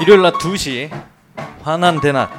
일요일 0.00 0.22
낮 0.22 0.34
2시 0.38 0.90
환한 1.62 2.00
대낮. 2.00 2.30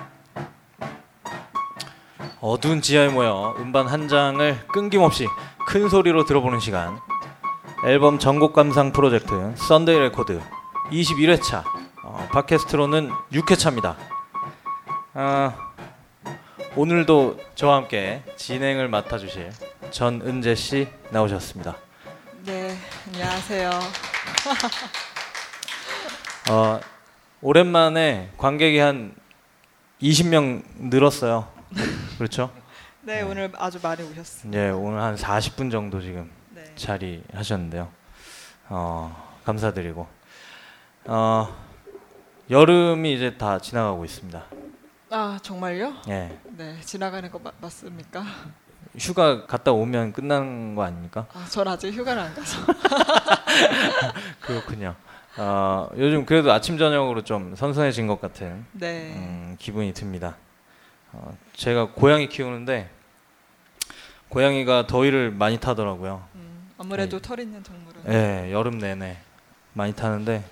어두운 2.41 2.82
지하에 2.82 3.09
모여 3.09 3.54
음반 3.59 3.86
한 3.86 4.07
장을 4.07 4.59
끊김없이 4.70 5.27
큰 5.68 5.88
소리로 5.88 6.25
들어보는 6.25 6.59
시간. 6.61 7.00
앨범 7.86 8.18
전곡 8.18 8.54
감상 8.54 8.91
프로젝트 8.91 9.54
썬데이 9.55 10.00
레코드 10.00 10.41
21회차. 10.89 11.64
어, 12.04 12.27
팟캐스트로는 12.32 13.11
6회차입니다 13.34 14.19
아, 15.22 15.54
오늘도 16.78 17.38
저와 17.54 17.76
함께 17.76 18.23
진행을 18.38 18.88
맡아주실 18.88 19.52
전은재 19.91 20.55
씨 20.55 20.88
나오셨습니다 21.10 21.76
네, 22.46 22.77
안녕하세요. 23.05 23.70
어, 26.50 26.80
오랜만에 27.41 28.32
관객이 28.38 28.80
한 28.80 29.13
20명 30.02 30.63
늘었어요. 30.77 31.52
그렇죠? 32.18 32.49
네, 33.04 33.22
오늘 33.22 33.52
아주 33.58 33.77
많이 33.84 34.02
오셨습니다. 34.02 34.58
예, 34.58 34.70
오늘 34.70 35.02
한 35.02 35.18
40분 35.18 35.70
정도 35.70 35.99
지금 35.99 36.32
네. 36.52 36.63
자리 36.76 37.22
하셨는데요. 37.34 37.90
어, 38.70 39.38
감사드리고 39.44 40.08
어, 41.08 41.58
여름이 42.49 43.13
이제 43.13 43.38
다 43.38 43.60
지나가고 43.60 44.05
있습니다. 44.05 44.59
아, 45.12 45.40
정말요? 45.41 45.94
예, 46.09 46.38
네, 46.55 46.80
지나가는 46.81 47.30
거 47.31 47.40
마- 47.40 47.52
맞습니까? 47.62 48.24
휴가 48.98 49.46
갔다 49.46 49.71
오면 49.71 50.13
끝난 50.13 50.76
거 50.76 50.84
아닙니까? 50.84 51.26
아, 51.34 51.46
전 51.49 51.68
아직 51.68 51.91
휴가를 51.93 52.21
안 52.21 52.34
가서. 52.35 52.60
그렇군요. 54.41 54.96
어, 55.37 55.90
요즘 55.98 56.26
그래도 56.26 56.52
아침 56.52 56.77
저녁으로 56.77 57.24
좀 57.24 57.55
선선해진 57.55 58.07
것 58.07 58.20
같은 58.20 58.65
네. 58.71 59.13
음, 59.15 59.55
기분이 59.60 59.93
듭니다. 59.93 60.35
어, 61.12 61.35
제가 61.55 61.90
고양이 61.93 62.27
키우는데 62.30 62.90
고양이가 64.30 64.85
더위를 64.88 65.31
많이 65.31 65.59
타더라고요. 65.59 66.24
음, 66.35 66.72
아무래도 66.78 67.19
네. 67.19 67.28
털 67.28 67.40
있는 67.40 67.63
동물은. 67.63 68.02
예, 68.09 68.52
여름 68.52 68.78
내내 68.80 69.18
많이 69.74 69.94
타는데 69.94 70.44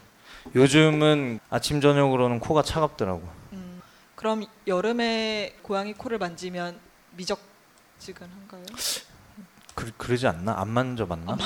요즘은 0.55 1.39
아침 1.49 1.81
저녁으로는 1.81 2.39
코가 2.39 2.63
차갑더라고. 2.63 3.37
음, 4.17 4.19
그럼 4.19 4.45
여름에 4.65 5.55
고양이 5.61 5.93
코를 5.93 6.17
만지면 6.17 6.79
미적지근한가요? 7.11 8.63
그, 9.75 9.91
그러지 9.95 10.25
않나? 10.27 10.55
안 10.59 10.67
만져봤나? 10.69 11.37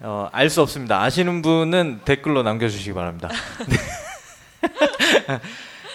어, 0.00 0.28
알 0.32 0.48
수 0.50 0.62
없습니다. 0.62 1.00
아시는 1.02 1.42
분은 1.42 2.00
댓글로 2.04 2.42
남겨주시기 2.42 2.92
바랍니다. 2.94 3.28
네. 3.68 3.76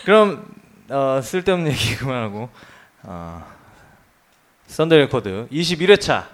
그럼 0.05 0.47
어, 0.89 1.19
쓸데없는 1.21 1.71
얘기 1.71 1.95
그만하고 1.97 2.49
어, 3.03 3.45
썬데이 4.67 4.99
레코드 4.99 5.47
21회차 5.51 6.27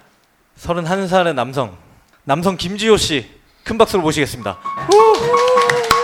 31살의 0.58 1.34
남성 1.34 1.76
남성 2.24 2.56
김지호 2.56 2.96
씨 2.96 3.42
큰 3.64 3.78
박수로 3.78 4.02
모시겠습니다. 4.02 4.58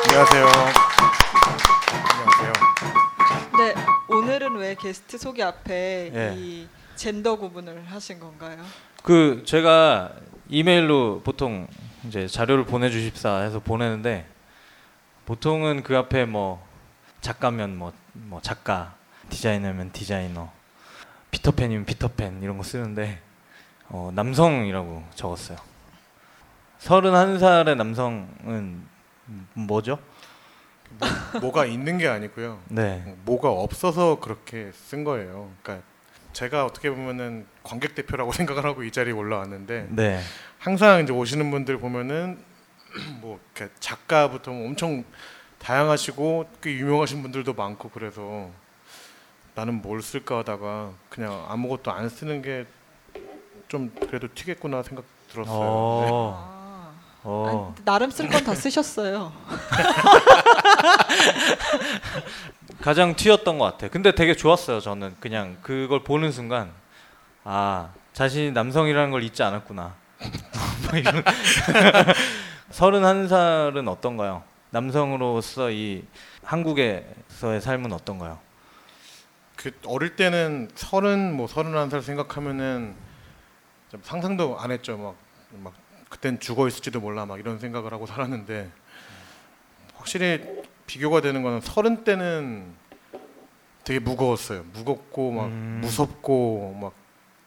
안녕하세요. 0.08 0.89
왜 4.60 4.74
게스트 4.74 5.16
소개 5.16 5.42
앞에 5.42 6.10
예. 6.14 6.34
이 6.36 6.68
젠더 6.94 7.36
구분을 7.36 7.86
하신 7.86 8.20
건가요? 8.20 8.62
그 9.02 9.42
제가 9.46 10.12
이메일로 10.50 11.22
보통 11.24 11.66
이제 12.06 12.26
자료를 12.26 12.66
보내주십사 12.66 13.38
해서 13.38 13.60
보내는데 13.60 14.26
보통은 15.24 15.82
그 15.82 15.96
앞에 15.96 16.26
뭐 16.26 16.62
작가면 17.22 17.78
뭐, 17.78 17.94
뭐 18.12 18.42
작가 18.42 18.94
디자이너면 19.30 19.92
디자이너 19.92 20.50
피터팬이면 21.30 21.86
피터팬 21.86 22.42
이런 22.42 22.58
거 22.58 22.62
쓰는데 22.62 23.18
어, 23.88 24.10
남성이라고 24.14 25.04
적었어요. 25.14 25.56
31살의 26.80 27.76
남성은 27.76 28.86
뭐죠? 29.54 29.98
뭐 31.40 31.52
가 31.52 31.64
있는 31.66 31.98
게 31.98 32.08
아니고요. 32.08 32.60
네. 32.68 33.16
뭐가 33.24 33.50
없어서 33.50 34.18
그렇게 34.20 34.70
쓴 34.72 35.04
거예요. 35.04 35.50
그러니까 35.62 35.86
제가 36.32 36.64
어떻게 36.64 36.90
보면은 36.90 37.46
관객 37.62 37.94
대표라고 37.94 38.32
생각을 38.32 38.64
하고 38.64 38.82
이 38.82 38.90
자리에 38.90 39.12
올라왔는데 39.12 39.88
네. 39.90 40.20
항상 40.58 41.02
이제 41.02 41.12
오시는 41.12 41.50
분들 41.50 41.78
보면은 41.78 42.38
뭐 43.20 43.38
작가부터 43.78 44.50
뭐 44.50 44.66
엄청 44.66 45.04
다양하시고 45.58 46.48
꽤 46.62 46.72
유명하신 46.74 47.22
분들도 47.22 47.52
많고 47.54 47.90
그래서 47.90 48.50
나는 49.54 49.82
뭘 49.82 50.00
쓸까 50.02 50.38
하다가 50.38 50.92
그냥 51.08 51.44
아무것도 51.48 51.90
안 51.92 52.08
쓰는 52.08 52.42
게 52.42 52.66
좀 53.70 53.88
그래도 54.00 54.26
튀겠구나 54.34 54.82
생각 54.82 55.04
들었어요. 55.30 55.54
네. 55.54 56.08
어. 56.10 56.34
아, 56.36 56.59
어. 57.22 57.74
아니, 57.76 57.84
나름 57.84 58.10
쓸 58.10 58.28
건 58.28 58.42
다 58.44 58.54
쓰셨어요. 58.54 59.32
가장 62.80 63.14
튀었던 63.14 63.58
것 63.58 63.64
같아요. 63.66 63.90
근데 63.90 64.14
되게 64.14 64.34
좋았어요. 64.34 64.80
저는 64.80 65.16
그냥 65.20 65.58
그걸 65.62 66.02
보는 66.02 66.32
순간 66.32 66.72
아 67.44 67.90
자신이 68.14 68.52
남성이라는 68.52 69.10
걸 69.10 69.22
잊지 69.22 69.42
않았구나. 69.42 69.94
뭐 70.90 70.98
이런. 70.98 71.22
31살은 72.70 73.88
어떤가요? 73.88 74.42
남성으로서 74.70 75.70
이 75.70 76.04
한국에서의 76.44 77.60
삶은 77.60 77.92
어떤가요? 77.92 78.38
그 79.56 79.72
어릴 79.86 80.16
때는 80.16 80.70
서른 80.74 81.34
뭐 81.36 81.46
서른한 81.46 81.90
살 81.90 82.00
생각하면은 82.02 82.94
좀 83.90 84.00
상상도 84.04 84.58
안 84.58 84.70
했죠. 84.70 84.96
막, 84.96 85.14
막 85.62 85.74
그땐 86.10 86.38
죽어 86.38 86.68
있을지도 86.68 87.00
몰라 87.00 87.24
막 87.24 87.40
이런 87.40 87.58
생각을 87.58 87.94
하고 87.94 88.04
살았는데 88.04 88.70
확실히 89.94 90.44
비교가 90.86 91.22
되는 91.22 91.42
거는 91.42 91.62
서른 91.62 92.04
때는 92.04 92.74
되게 93.84 93.98
무거웠어요. 93.98 94.64
무겁고 94.74 95.30
막 95.30 95.46
음. 95.46 95.80
무섭고 95.82 96.78
막 96.78 97.00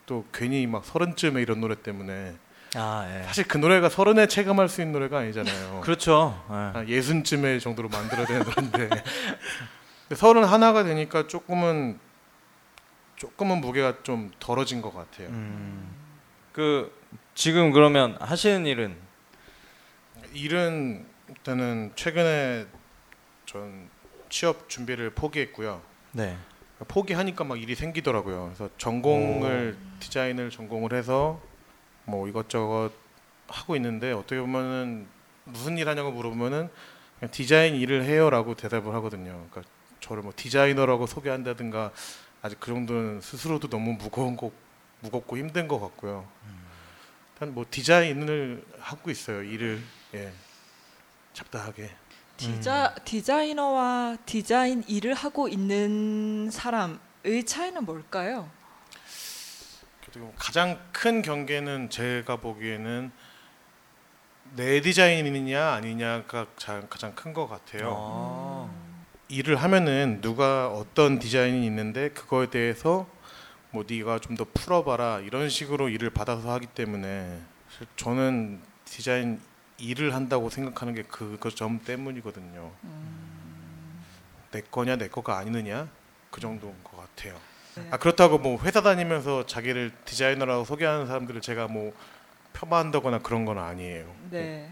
또 0.06 0.26
괜히 0.34 0.68
막 0.68 0.86
서른쯤에 0.86 1.42
이런 1.42 1.62
노래 1.62 1.82
때문에 1.82 2.36
아 2.76 3.08
예. 3.08 3.24
사실 3.24 3.48
그 3.48 3.58
노래가 3.58 3.90
서른에 3.90 4.28
체감할 4.28 4.68
수 4.68 4.82
있는 4.82 4.94
노래가 4.94 5.20
아니잖아요. 5.20 5.82
그렇죠. 5.82 6.44
예. 6.50 6.54
한 6.54 6.90
예순쯤에 6.90 7.60
정도로 7.60 7.90
만들어야 7.90 8.26
되는 8.26 8.44
노래인데 8.44 9.04
서른 10.16 10.44
하나가 10.44 10.84
되니까 10.84 11.28
조금은 11.28 12.00
조금은 13.16 13.62
무게가 13.62 14.04
좀 14.04 14.32
덜어진 14.40 14.82
것 14.82 14.94
같아요. 14.94 15.30
음. 15.30 15.96
그 16.52 16.92
지금 17.36 17.72
그러면 17.72 18.16
하시는 18.20 18.66
일은 18.66 18.96
일은 20.34 21.06
일단은 21.30 21.92
최근에 21.96 22.68
전 23.46 23.90
취업 24.30 24.70
준비를 24.70 25.12
포기했고요. 25.12 25.82
네. 26.12 26.38
포기하니까 26.88 27.44
막 27.44 27.62
일이 27.62 27.76
생기더라고요. 27.76 28.46
그래서 28.46 28.70
전공을 28.78 29.78
디자인을 30.00 30.50
전공을 30.50 30.94
해서 30.94 31.42
뭐 32.06 32.28
이것저것 32.28 32.92
하고 33.48 33.76
있는데 33.76 34.12
어떻게 34.12 34.40
보면은 34.40 35.08
무슨 35.46 35.78
일 35.78 35.88
하냐고 35.90 36.12
물어보면은 36.12 36.70
디자인 37.32 37.76
일을 37.76 38.04
해요라고 38.04 38.56
대답을 38.56 38.94
하거든요. 38.96 39.46
그러니까 39.50 39.62
저를 40.00 40.24
뭐 40.24 40.34
디자이너라고 40.36 41.08
소개한다든가 41.08 41.92
아직 42.42 42.60
그 42.60 42.72
정도는 42.72 43.22
스스로도 43.22 43.70
너무 43.70 43.94
무거운 43.94 44.36
거 44.36 44.52
무겁고 45.00 45.38
힘든 45.38 45.68
것 45.68 45.80
같고요. 45.80 46.28
일단 47.44 47.54
뭐 47.54 47.66
디자인을 47.70 48.64
하고 48.80 49.12
있어요. 49.12 49.44
일을 49.44 49.82
예 50.14 50.32
잡다하게. 51.34 51.90
디자, 52.38 52.96
디자이너와 53.04 54.18
디자인 54.26 54.84
일을 54.88 55.14
하고 55.14 55.48
있는 55.50 56.50
사람의 56.52 57.46
차이는 57.46 57.84
뭘까요? 57.86 58.50
보면 60.14 60.32
가장 60.38 60.80
큰 60.92 61.22
경계는 61.22 61.90
제가 61.90 62.38
보기에는 62.38 63.12
내 64.56 64.80
디자인이냐 64.82 65.72
아니냐가 65.74 66.46
자- 66.58 66.84
가장 66.90 67.14
큰 67.16 67.34
것 67.34 67.48
같아요. 67.48 67.96
아. 67.98 68.70
일을 69.28 69.56
하면은 69.58 70.22
누가 70.22 70.68
어떤 70.70 71.18
디자인이 71.20 71.66
있는데 71.66 72.10
그거에 72.10 72.50
대해서 72.50 73.08
뭐 73.74 73.84
네가 73.88 74.20
좀 74.20 74.38
더 74.38 74.46
풀어봐라 74.54 75.20
이런 75.20 75.50
식으로 75.50 75.90
일을 75.90 76.10
받아서 76.12 76.52
하기 76.54 76.68
때문에 76.68 77.40
저는 77.96 78.62
디자인 78.86 79.42
일을 79.78 80.14
한다고 80.14 80.50
생각하는 80.50 80.94
게 80.94 81.02
그점 81.04 81.80
때문이거든요. 81.84 82.72
내 84.52 84.62
거냐 84.62 84.96
내 84.98 85.08
거가 85.08 85.38
아니느냐 85.38 85.88
그 86.30 86.40
정도인 86.40 86.74
것 86.84 86.98
같아요. 86.98 87.36
네. 87.76 87.88
아 87.90 87.98
그렇다고 87.98 88.38
뭐 88.38 88.60
회사 88.62 88.82
다니면서 88.82 89.48
자기를 89.48 89.92
디자이너라고 90.06 90.66
소개하는 90.66 91.08
사람들을 91.08 91.42
제가 91.42 91.68
뭐 91.68 91.94
폄하한다거나 92.54 93.20
그런 93.20 93.46
건 93.46 93.58
아니에요. 93.58 94.14
네. 94.30 94.70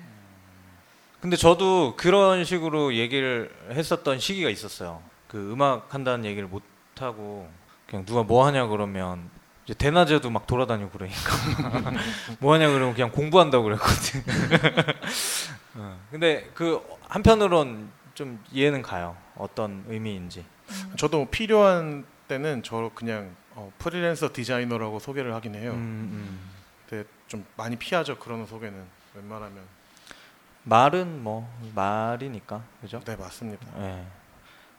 근데 1.19 1.35
저도 1.35 1.95
그런 1.97 2.45
식으로 2.45 2.95
얘기를 2.95 3.51
했었던 3.71 4.19
시기가 4.19 4.49
있었어요. 4.49 5.01
그 5.27 5.51
음악 5.51 5.93
한다는 5.93 6.25
얘기를 6.25 6.47
못 6.47 6.61
하고 6.99 7.49
그냥 7.91 8.05
누가 8.05 8.23
뭐 8.23 8.45
하냐 8.47 8.67
그러면 8.67 9.29
이제 9.65 9.73
대낮에도 9.73 10.29
막 10.29 10.47
돌아다니고 10.47 10.91
그러니까 10.91 11.91
뭐 12.39 12.53
하냐 12.53 12.69
그러면 12.69 12.93
그냥 12.93 13.11
공부한다고 13.11 13.65
그랬거든. 13.65 14.23
어, 15.75 15.99
근데 16.09 16.49
그 16.53 16.81
한편으론 17.09 17.91
좀 18.13 18.41
이해는 18.53 18.81
가요. 18.81 19.17
어떤 19.35 19.83
의미인지. 19.89 20.45
저도 20.97 21.17
뭐 21.17 21.27
필요한 21.29 22.05
때는 22.29 22.63
저 22.63 22.89
그냥 22.95 23.35
어, 23.55 23.69
프리랜서 23.77 24.31
디자이너라고 24.31 24.99
소개를 24.99 25.33
하긴 25.35 25.55
해요. 25.55 25.71
음, 25.71 25.75
음. 25.77 26.49
근데 26.87 27.05
좀 27.27 27.45
많이 27.57 27.75
피하죠 27.75 28.17
그런 28.17 28.45
소개는 28.45 28.81
웬만하면. 29.15 29.63
말은 30.63 31.23
뭐 31.23 31.51
말이니까 31.75 32.61
그죠? 32.79 33.01
네 33.03 33.17
맞습니다. 33.17 33.67
예. 33.79 34.05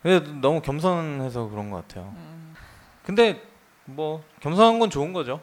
근데 0.03 0.33
너무 0.41 0.63
겸손해서 0.63 1.49
그런 1.49 1.71
것 1.71 1.87
같아요. 1.87 2.15
음, 2.17 2.55
근데 3.05 3.43
뭐 3.85 4.25
겸손한 4.41 4.79
건 4.79 4.91
좋은 4.91 5.13
거죠. 5.13 5.41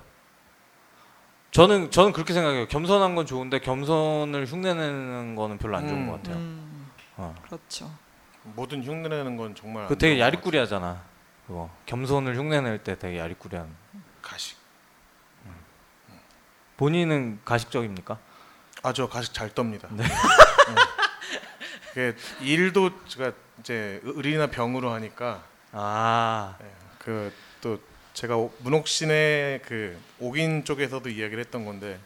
저는 1.51 1.91
저는 1.91 2.13
그렇게 2.13 2.33
생각해요. 2.33 2.67
겸손한 2.67 3.15
건 3.15 3.25
좋은데 3.25 3.59
겸손을 3.59 4.45
흉내내는 4.45 5.35
거는 5.35 5.57
별로 5.57 5.77
안 5.77 5.88
좋은 5.88 6.01
음. 6.01 6.07
것 6.07 6.13
같아요. 6.17 6.35
음, 6.38 6.91
어. 7.17 7.35
그렇죠. 7.44 7.91
모든 8.44 8.83
흉내내는 8.83 9.35
건 9.35 9.56
정말 9.56 9.88
그안 9.88 9.97
되게 9.97 10.19
야리꾸리하잖아. 10.19 11.01
그거 11.47 11.69
겸손을 11.88 12.38
흉내낼 12.38 12.83
때 12.83 12.97
되게 12.97 13.17
야리꾸리한. 13.19 13.75
가식. 14.21 14.57
본인은 16.77 17.41
가식적입니까? 17.44 18.17
아 18.83 18.94
저 18.94 19.09
가식 19.09 19.33
잘 19.33 19.50
떱니다. 19.50 19.89
네. 19.91 20.06
네. 21.95 22.15
일도 22.41 22.91
제가 23.07 23.33
이제 23.59 24.00
의리나 24.03 24.47
병으로 24.47 24.91
하니까 24.94 25.44
아, 25.73 26.56
그 27.00 27.33
또 27.61 27.79
제가 28.13 28.38
오- 28.38 28.51
문옥신의 28.59 29.61
그 29.65 29.97
옥인 30.19 30.65
쪽에서도 30.65 31.07
이야기를 31.09 31.39
했던 31.44 31.65
건데 31.65 32.00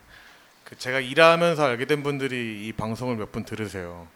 그 0.64 0.78
제가 0.78 1.00
일하면서 1.00 1.64
알게 1.66 1.86
된 1.86 2.04
분들이 2.04 2.68
이 2.68 2.74
방송을 2.74 3.16
몇 3.16 3.32
분 3.32 3.44
들으세요. 3.46 4.08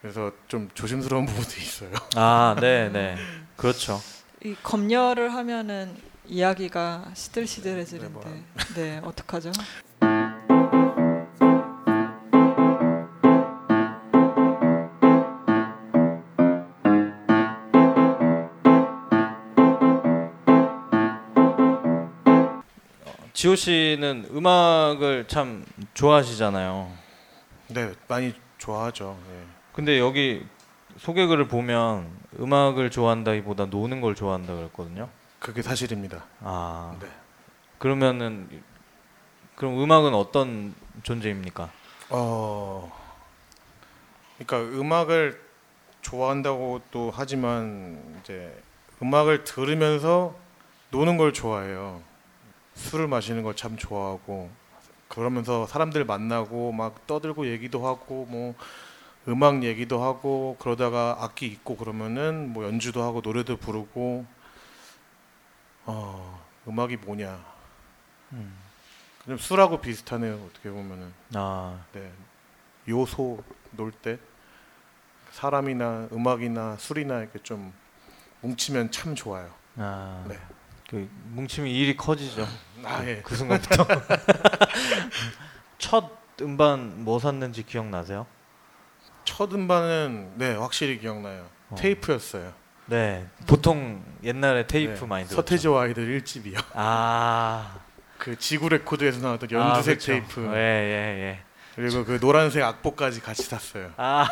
그래서 0.00 0.30
좀 0.48 0.68
조심스러운 0.74 1.26
부분도 1.26 1.50
있어요. 1.60 1.90
아, 2.16 2.56
네, 2.60 2.88
네, 2.90 3.16
그렇죠. 3.56 4.00
이 4.44 4.54
검열을 4.62 5.32
하면은 5.34 5.96
이야기가 6.26 7.04
네, 7.08 7.14
시들시들해지는데 7.14 8.10
뭐. 8.12 8.44
네 8.74 9.00
어떡하죠? 9.02 9.52
지호 23.36 23.54
씨는 23.54 24.28
음악을 24.30 25.28
참 25.28 25.62
좋아하시잖아요. 25.92 26.90
네, 27.68 27.92
많이 28.08 28.32
좋아하죠. 28.56 29.18
예. 29.30 29.42
근데 29.74 29.98
여기 29.98 30.42
소개글을 30.96 31.46
보면 31.46 32.08
음악을 32.40 32.90
좋아한다기보다 32.90 33.66
노는 33.66 34.00
걸 34.00 34.14
좋아한다 34.14 34.54
그랬거든요. 34.54 35.10
그게 35.38 35.60
사실입니다. 35.60 36.24
아, 36.40 36.96
네. 36.98 37.08
그러면은 37.76 38.48
그럼 39.54 39.82
음악은 39.82 40.14
어떤 40.14 40.74
존재입니까? 41.02 41.70
어, 42.08 42.90
그러니까 44.38 44.78
음악을 44.78 45.38
좋아한다고 46.00 46.80
또 46.90 47.12
하지만 47.14 48.18
이제 48.22 48.62
음악을 49.02 49.44
들으면서 49.44 50.34
노는 50.88 51.18
걸 51.18 51.34
좋아해요. 51.34 52.15
술을 52.76 53.08
마시는 53.08 53.42
걸 53.42 53.54
참 53.54 53.76
좋아하고 53.76 54.50
그러면서 55.08 55.66
사람들 55.66 56.04
만나고 56.04 56.72
막 56.72 57.06
떠들고 57.06 57.46
얘기도 57.48 57.86
하고 57.86 58.26
뭐 58.28 58.54
음악 59.28 59.62
얘기도 59.64 60.02
하고 60.02 60.56
그러다가 60.60 61.16
악기 61.20 61.46
있고 61.46 61.76
그러면은 61.76 62.52
뭐 62.52 62.64
연주도 62.64 63.02
하고 63.02 63.20
노래도 63.22 63.56
부르고 63.56 64.24
어 65.86 66.44
음악이 66.68 66.96
뭐냐 66.98 67.44
음. 68.32 68.56
그냥 69.24 69.38
술하고 69.38 69.80
비슷하네요 69.80 70.34
어떻게 70.50 70.70
보면은 70.70 71.12
아, 71.34 71.80
네. 71.92 72.12
요소 72.88 73.42
놀 73.72 73.90
때 73.92 74.18
사람이나 75.32 76.08
음악이나 76.12 76.76
술이나 76.78 77.20
이렇게 77.20 77.38
좀 77.42 77.72
뭉치면 78.40 78.90
참 78.90 79.14
좋아요. 79.14 79.50
아, 79.76 80.24
네. 80.28 80.38
그 80.88 81.08
뭉치면 81.30 81.68
일이 81.68 81.96
커지죠. 81.96 82.46
아 82.84 83.04
예. 83.04 83.20
그 83.24 83.34
순간부터 83.34 83.86
첫 85.78 86.10
음반 86.40 87.04
뭐 87.04 87.18
샀는지 87.18 87.64
기억나세요? 87.64 88.26
첫 89.24 89.52
음반은 89.52 90.34
네 90.36 90.54
확실히 90.54 90.98
기억나요. 90.98 91.46
어. 91.70 91.74
테이프였어요. 91.76 92.52
네, 92.86 93.26
보통 93.48 94.04
옛날에 94.22 94.66
테이프 94.68 95.00
네. 95.00 95.06
많이 95.06 95.24
들었죠. 95.24 95.42
서태지와 95.42 95.82
아이들 95.82 96.20
1집이요. 96.20 96.62
아, 96.74 97.80
그 98.16 98.38
지구 98.38 98.68
레코드에서 98.68 99.20
나왔던 99.20 99.48
아, 99.54 99.70
연두색 99.70 99.98
그렇죠. 99.98 100.12
테이프 100.12 100.54
예, 100.54 100.56
예, 100.56 101.20
예. 101.20 101.40
그리고 101.74 102.04
그 102.04 102.20
노란색 102.20 102.62
악보까지 102.62 103.20
같이 103.22 103.42
샀어요. 103.42 103.90
아, 103.96 104.28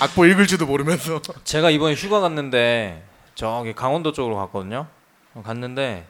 악보 0.00 0.24
읽을 0.26 0.46
줄도 0.46 0.66
모르면서 0.66 1.20
제가 1.42 1.70
이번에 1.70 1.94
휴가 1.94 2.20
갔는데 2.20 3.04
저기 3.34 3.74
강원도 3.74 4.12
쪽으로 4.12 4.36
갔거든요. 4.36 4.86
어, 5.34 5.42
갔는데 5.44 6.06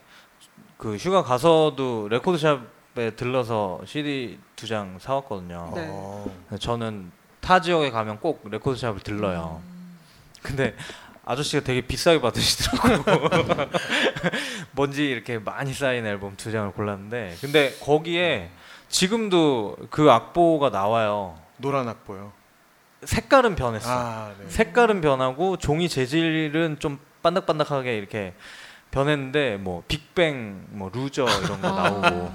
그 0.77 0.97
휴가 0.97 1.23
가서도 1.23 2.09
레코드샵에 2.09 3.11
들러서 3.17 3.81
CD 3.87 4.39
두 4.57 4.67
장 4.67 4.99
사왔거든요. 4.99 5.73
네. 5.75 5.87
어, 5.91 6.31
저는 6.59 7.11
타 7.41 7.61
지역에 7.61 7.91
가면 7.91 8.21
꼭 8.21 8.43
레코드샵을 8.51 9.01
들러요. 9.01 9.63
근데 10.43 10.75
아저씨가 11.25 11.65
되게 11.65 11.81
비싸게 11.83 12.21
받으시더라고. 12.21 13.05
뭔지 14.73 15.05
이렇게 15.09 15.39
많이 15.39 15.73
쌓인 15.73 16.07
앨범 16.07 16.37
두 16.37 16.51
장을 16.53 16.71
골랐는데, 16.73 17.37
근데 17.41 17.75
거기에 17.81 18.51
지금도 18.89 19.77
그 19.91 20.11
악보가 20.11 20.71
나와요. 20.71 21.39
노란 21.59 21.89
악보요. 21.89 22.33
색깔은 23.05 23.55
변했어. 23.57 23.89
아 23.91 24.33
네. 24.39 24.49
색깔은 24.49 25.01
변하고 25.01 25.57
종이 25.57 25.89
재질은 25.89 26.79
좀 26.81 26.99
반짝반짝하게 27.23 27.97
이렇게 27.97 28.35
변했는데 28.91 29.57
뭐 29.57 29.83
빅뱅, 29.89 30.67
뭐 30.71 30.91
루저 30.93 31.25
이런 31.45 31.61
거 31.61 31.71
나오고, 31.71 32.31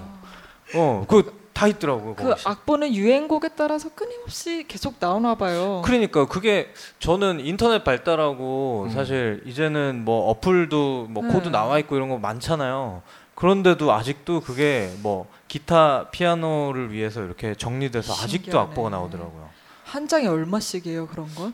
어, 0.75 1.05
그 1.07 1.45
다 1.55 1.67
있더라고요. 1.67 2.15
그 2.15 2.23
거기. 2.25 2.41
악보는 2.45 2.93
유행곡에 2.93 3.51
따라서 3.55 3.87
끊임없이 3.95 4.65
계속 4.67 4.95
나오나 4.99 5.35
봐요. 5.35 5.81
그러니까 5.85 6.27
그게 6.27 6.73
저는 6.99 7.39
인터넷 7.39 7.85
발달하고 7.85 8.87
음. 8.89 8.91
사실 8.91 9.41
이제는 9.45 10.03
뭐 10.03 10.29
어플도 10.31 11.07
뭐 11.09 11.23
네. 11.23 11.31
코드 11.31 11.47
나와 11.47 11.79
있고 11.79 11.95
이런 11.95 12.09
거 12.09 12.17
많잖아요. 12.17 13.01
그런데도 13.35 13.93
아직도 13.93 14.41
그게 14.41 14.93
뭐 15.01 15.27
기타, 15.47 16.09
피아노를 16.11 16.91
위해서 16.91 17.23
이렇게 17.23 17.55
정리돼서 17.55 18.11
아직도 18.11 18.27
신기하네. 18.51 18.69
악보가 18.71 18.89
나오더라고요. 18.89 19.49
한 19.85 20.09
장에 20.09 20.27
얼마씩이에요 20.27 21.07
그런 21.07 21.33
건? 21.35 21.53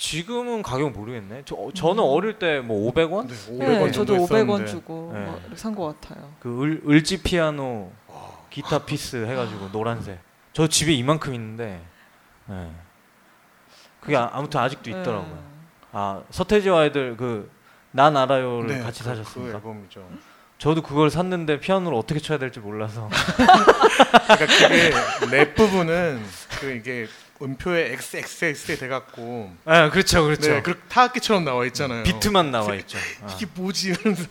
지금은 0.00 0.62
가격 0.62 0.92
모르겠네. 0.92 1.42
저 1.44 1.56
저는 1.74 2.02
음. 2.02 2.08
어릴 2.08 2.38
때 2.38 2.60
뭐 2.60 2.90
500원? 2.90 3.28
네, 3.28 3.34
500원 3.34 3.58
네, 3.58 3.92
정도 3.92 3.92
저도 3.92 4.14
500원 4.26 4.40
했었는데. 4.62 4.66
주고 4.70 5.10
네. 5.14 5.56
산것 5.56 6.00
같아요. 6.00 6.32
그 6.40 6.62
을, 6.62 6.82
을지 6.88 7.22
피아노 7.22 7.92
기타 8.48 8.78
피스 8.78 9.26
해가지고 9.26 9.70
노란색. 9.72 10.18
저 10.54 10.66
집에 10.66 10.92
이만큼 10.94 11.34
있는데. 11.34 11.82
네. 12.46 12.70
그게 14.00 14.16
아, 14.16 14.30
아무튼 14.32 14.58
아직도 14.60 14.88
있더라고요. 14.88 15.34
네. 15.34 15.40
아 15.92 16.22
서태지와 16.30 16.80
아이들 16.80 17.16
그 17.16 17.50
난 17.92 18.16
알아요를 18.16 18.68
네, 18.76 18.80
같이 18.84 19.00
그- 19.02 19.08
사셨습니까? 19.08 19.60
그 19.60 19.68
앨범이죠. 19.68 20.08
저도 20.58 20.80
그걸 20.80 21.10
샀는데 21.10 21.58
피아노를 21.58 21.98
어떻게 21.98 22.20
쳐야 22.20 22.38
될지 22.38 22.60
몰라서. 22.60 23.08
그러니까 24.28 24.46
그게 24.46 24.92
랩 25.36 25.54
부분은 25.56 26.22
그 26.60 26.70
이게 26.70 27.08
음표에 27.42 27.92
XXX에 27.92 28.76
돼갖고 28.76 29.54
아 29.64 29.90
그렇죠, 29.90 30.24
그렇죠. 30.24 30.50
네, 30.50 30.62
그 30.62 30.78
타악기처럼 30.88 31.44
나와 31.44 31.64
있잖아요. 31.66 32.04
비트만 32.04 32.50
나와 32.50 32.74
있죠. 32.76 32.98
아. 33.22 33.28
이게 33.34 33.46
뭐지 33.54 33.90
이러면서 33.90 34.26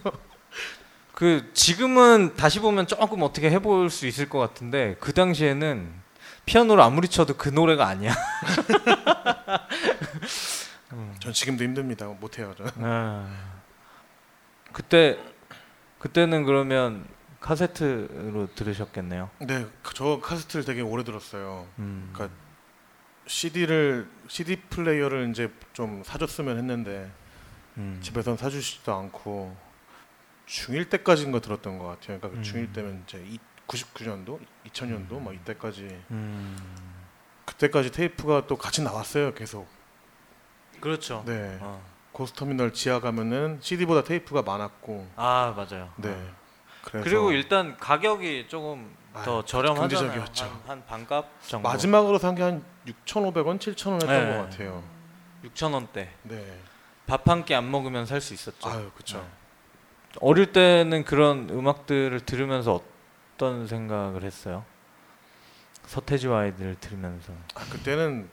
그 1.14 1.50
지금은 1.54 2.36
다시 2.36 2.60
보면 2.60 2.88
조금 2.88 3.24
어떻게 3.24 3.50
해볼 3.50 3.90
수 3.90 4.08
있을 4.08 4.30
것 4.30 4.40
같은데 4.40 4.96
그 5.00 5.14
당시에는 5.14 5.90
피아노를 6.46 6.84
아무리 6.84 7.08
쳐도 7.08 7.38
그 7.38 7.50
노래가 7.50 7.88
아니야. 7.88 8.14
음. 10.94 11.16
전 11.20 11.34
지금도 11.34 11.64
힘듭니다. 11.64 12.08
못해요. 12.08 12.54
저는. 12.58 12.72
아. 12.78 13.30
그때 14.72 15.18
그때는 16.00 16.46
그러면 16.46 17.06
카세트로 17.42 18.50
들으셨겠네요. 18.56 19.30
네, 19.40 19.66
그저 19.84 20.20
카세트를 20.22 20.66
되게 20.66 20.82
오래 20.82 21.04
들었어요. 21.04 21.68
음. 21.80 22.10
그러니까 22.14 22.36
CD를 23.30 24.10
CD 24.28 24.56
플레이어를 24.56 25.30
이제 25.30 25.52
좀 25.74 26.02
사줬으면 26.04 26.58
했는데 26.58 27.12
음. 27.78 28.00
집에선 28.02 28.38
사주시지도 28.38 28.92
않고 28.92 29.56
중1 30.48 30.90
때까지인가 30.90 31.40
들었던 31.40 31.78
것 31.78 31.86
같아요. 31.86 32.20
그러니까 32.20 32.40
음. 32.40 32.42
중1 32.42 32.74
때면 32.74 33.04
이제 33.08 33.24
99년도, 33.68 34.40
2000년도 34.68 35.22
막 35.22 35.36
이때까지 35.36 36.02
음. 36.10 36.58
그때까지 37.46 37.92
테이프가 37.92 38.48
또 38.48 38.58
같이 38.58 38.82
나왔어요. 38.82 39.36
계속. 39.36 39.68
그렇죠. 40.82 41.24
네. 41.28 41.60
어. 41.62 41.86
고스터미널 42.12 42.74
지하 42.74 43.00
가면은 43.00 43.60
CD보다 43.62 44.04
테이프가 44.04 44.42
많았고. 44.42 45.08
아 45.16 45.54
맞아요. 45.56 45.94
네. 45.98 46.10
어. 46.10 46.36
그래서 46.82 47.04
그리고 47.04 47.32
일단 47.32 47.78
가격이 47.78 48.48
조금 48.48 48.92
더 49.14 49.38
아유, 49.40 49.44
저렴하잖아요. 49.46 49.90
경제적이었죠. 50.12 50.46
한, 50.46 50.62
한 50.68 50.86
반값 50.86 51.26
정도. 51.48 51.68
마지막으로 51.68 52.18
산 52.20 52.36
게 52.36 52.44
한 52.44 52.64
6,500원, 52.86 53.60
7,000원 53.60 53.96
했던 53.96 54.08
네. 54.08 54.38
것 54.38 54.50
같아요. 54.50 54.84
6천 55.44 55.74
원대. 55.74 56.10
네. 56.24 56.60
밥 57.08 57.28
한 57.28 57.44
끼 57.46 57.56
안 57.56 57.70
먹으면 57.72 58.06
살 58.06 58.22
수 58.22 58.34
있었죠. 58.34 58.70
아유, 58.70 58.92
그렇죠. 58.94 59.18
네. 59.18 59.24
어릴 60.22 60.52
때는 60.52 61.04
그런 61.06 61.50
음악들을 61.50 62.20
들으면서 62.22 62.82
어떤 63.36 63.68
생각을 63.68 64.24
했어요? 64.24 64.64
서태지와 65.86 66.42
아이들을 66.42 66.76
들으면서. 66.80 67.34
아, 67.56 67.62
그때는 67.72 68.30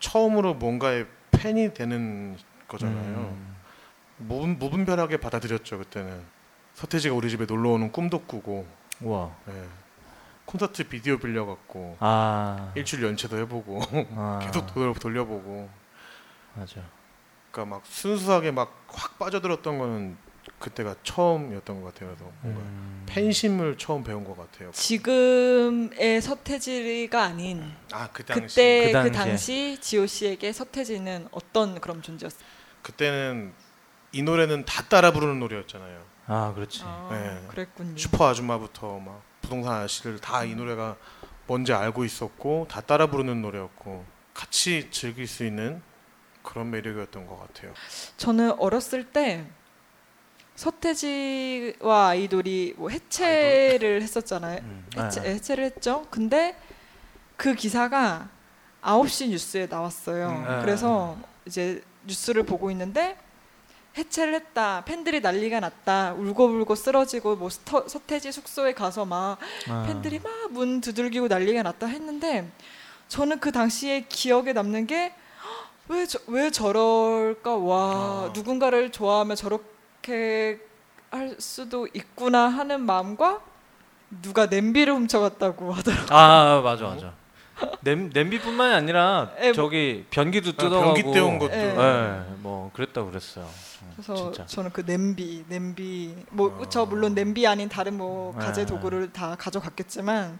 처음으로 0.00 0.54
뭔가의 0.54 1.06
팬이 1.30 1.74
되는 1.74 2.36
거잖아요. 2.66 3.18
음. 3.18 3.56
무분, 4.16 4.58
무분별하게 4.58 5.18
받아들였죠 5.18 5.78
그때는. 5.78 6.24
서태지가 6.74 7.14
우리 7.14 7.30
집에 7.30 7.46
놀러 7.46 7.70
오는 7.70 7.90
꿈도 7.92 8.20
꾸고, 8.20 8.66
우와. 9.00 9.30
네. 9.46 9.64
콘서트 10.48 10.88
비디오 10.88 11.18
빌려갖고 11.18 11.98
아. 12.00 12.72
일주일 12.74 13.02
연체도 13.04 13.36
해보고 13.40 13.82
아. 14.16 14.40
계속 14.46 14.66
돌려, 14.72 14.94
돌려보고. 14.94 15.68
맞아. 16.54 16.80
그러니까 17.52 17.76
막 17.76 17.82
순수하게 17.86 18.50
막 18.52 18.74
확 18.90 19.18
빠져들었던 19.18 19.78
거는 19.78 20.16
그때가 20.58 20.94
처음이었던 21.02 21.82
것 21.82 21.92
같아요. 21.92 22.08
그래서 22.16 22.32
뭔가 22.40 22.60
음. 22.62 23.02
팬심을 23.06 23.76
처음 23.76 24.02
배운 24.02 24.24
것 24.24 24.34
같아요. 24.38 24.70
지금의 24.72 26.22
서태지가 26.22 27.22
아닌 27.22 27.70
아 27.92 28.08
그 28.10 28.24
당시 28.24 28.54
그때 28.56 28.80
그 28.80 28.86
그 28.86 28.92
당시에. 28.92 29.10
당시 29.12 29.78
지호 29.82 30.06
씨에게 30.06 30.52
서태지는 30.54 31.28
어떤 31.32 31.78
그런 31.82 32.00
존재였어요? 32.00 32.48
그때는 32.80 33.52
이 34.12 34.22
노래는 34.22 34.64
다 34.64 34.84
따라 34.88 35.12
부르는 35.12 35.38
노래였잖아요. 35.38 36.02
아 36.28 36.52
그렇지. 36.54 36.80
아, 36.84 37.08
네. 37.12 37.46
그랬군요. 37.48 37.98
슈퍼 37.98 38.26
아줌마부터 38.28 38.98
막 39.00 39.20
부동산 39.42 39.74
아저씨들 39.74 40.18
다 40.20 40.44
이 40.44 40.54
노래가 40.54 40.96
뭔지 41.46 41.72
알고 41.72 42.04
있었고 42.04 42.66
다 42.70 42.80
따라 42.80 43.06
부르는 43.06 43.40
노래였고 43.42 44.04
같이 44.34 44.88
즐길 44.90 45.26
수 45.26 45.44
있는 45.44 45.80
그런 46.42 46.70
매력이었던 46.70 47.26
것 47.26 47.38
같아요. 47.40 47.72
저는 48.16 48.52
어렸을 48.58 49.04
때 49.04 49.44
서태지와 50.54 52.08
아이돌이 52.08 52.74
뭐 52.76 52.90
해체를 52.90 54.02
했었잖아요. 54.02 54.60
음. 54.62 54.86
해체, 54.96 55.20
아, 55.20 55.24
해체를 55.24 55.64
했죠. 55.64 56.06
근데 56.10 56.56
그 57.36 57.54
기사가 57.54 58.28
9시 58.82 59.28
뉴스에 59.30 59.66
나왔어요. 59.66 60.28
음, 60.28 60.44
아. 60.48 60.60
그래서 60.60 61.16
이제 61.46 61.82
뉴스를 62.06 62.42
보고 62.44 62.70
있는데 62.70 63.16
해체를 63.96 64.34
했다. 64.34 64.82
팬들이 64.84 65.20
난리가 65.20 65.60
났다. 65.60 66.14
울고불고 66.14 66.74
쓰러지고 66.74 67.36
뭐 67.36 67.50
스터, 67.50 67.88
서태지 67.88 68.30
숙소에 68.32 68.72
가서 68.74 69.04
막 69.04 69.38
아. 69.68 69.84
팬들이 69.86 70.20
막 70.20 70.30
문 70.50 70.80
두들기고 70.80 71.28
난리가 71.28 71.62
났다 71.62 71.86
했는데 71.86 72.50
저는 73.08 73.38
그 73.40 73.52
당시에 73.52 74.06
기억에 74.08 74.52
남는 74.52 74.86
게 74.86 75.12
왜 75.90 76.04
왜 76.26 76.50
저럴까 76.50 77.56
와 77.56 77.78
아. 77.80 78.30
누군가를 78.34 78.92
좋아하면 78.92 79.36
저렇게 79.36 80.60
할 81.10 81.34
수도 81.38 81.86
있구나 81.94 82.48
하는 82.48 82.82
마음과 82.82 83.40
누가 84.22 84.46
냄비를 84.46 84.94
훔쳐갔다고 84.94 85.72
하더라고요. 85.72 86.06
아 86.10 86.60
맞아 86.62 86.84
맞아. 86.88 87.14
냄 87.80 88.10
냄비뿐만이 88.12 88.74
아니라 88.74 89.30
에, 89.38 89.44
뭐- 89.46 89.52
저기 89.52 90.04
변기도 90.10 90.50
아, 90.50 90.52
뜯어가고. 90.52 90.94
변기 90.94 91.12
때운 91.12 91.38
것도 91.38 91.52
예. 91.52 91.72
네, 91.74 92.22
뭐 92.38 92.70
그랬다 92.74 93.02
고 93.02 93.08
그랬어요. 93.10 93.44
어, 93.44 93.90
그래서 93.94 94.32
진짜. 94.32 94.46
저는 94.46 94.70
그 94.72 94.84
냄비, 94.84 95.44
냄비 95.48 96.14
뭐 96.30 96.58
아. 96.62 96.68
저 96.68 96.84
물론 96.84 97.14
냄비 97.14 97.46
아닌 97.46 97.68
다른 97.68 97.94
뭐 97.96 98.34
네. 98.38 98.44
가재 98.44 98.66
도구를 98.66 99.12
다 99.12 99.36
가져갔겠지만 99.38 100.38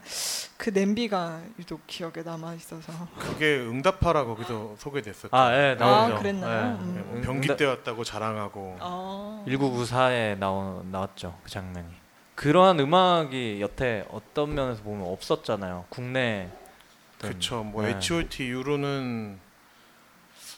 그 0.57 0.71
냄비가 0.71 1.41
유독 1.59 1.81
기억에 1.87 2.23
남아 2.25 2.55
있어서 2.55 2.93
그게 3.19 3.57
응답하라 3.59 4.25
거기서 4.25 4.75
소개됐었죠. 4.79 5.29
아, 5.37 5.53
예, 5.57 5.75
나오죠. 5.79 6.15
아, 6.15 6.19
그랬나요? 6.19 6.79
예. 6.81 6.83
음. 6.85 6.95
네, 6.95 7.01
뭐 7.03 7.17
응, 7.17 7.23
변기 7.23 7.57
때였다고 7.57 8.05
자랑하고 8.05 8.77
아. 8.81 9.45
1994에 9.47 10.39
나오, 10.39 10.83
나왔죠 10.91 11.37
그 11.45 11.51
장면이 11.51 11.87
그러한 12.35 12.79
음악이 12.79 13.61
여태 13.61 14.05
어떤 14.11 14.55
면에서 14.55 14.83
보면 14.83 15.07
없었잖아요 15.09 15.85
국내 15.89 16.49
어떤- 17.19 17.33
그쵸. 17.33 17.63
뭐 17.65 17.83
네. 17.83 17.91
H.O.T 17.97 18.47
이후로는 18.47 19.39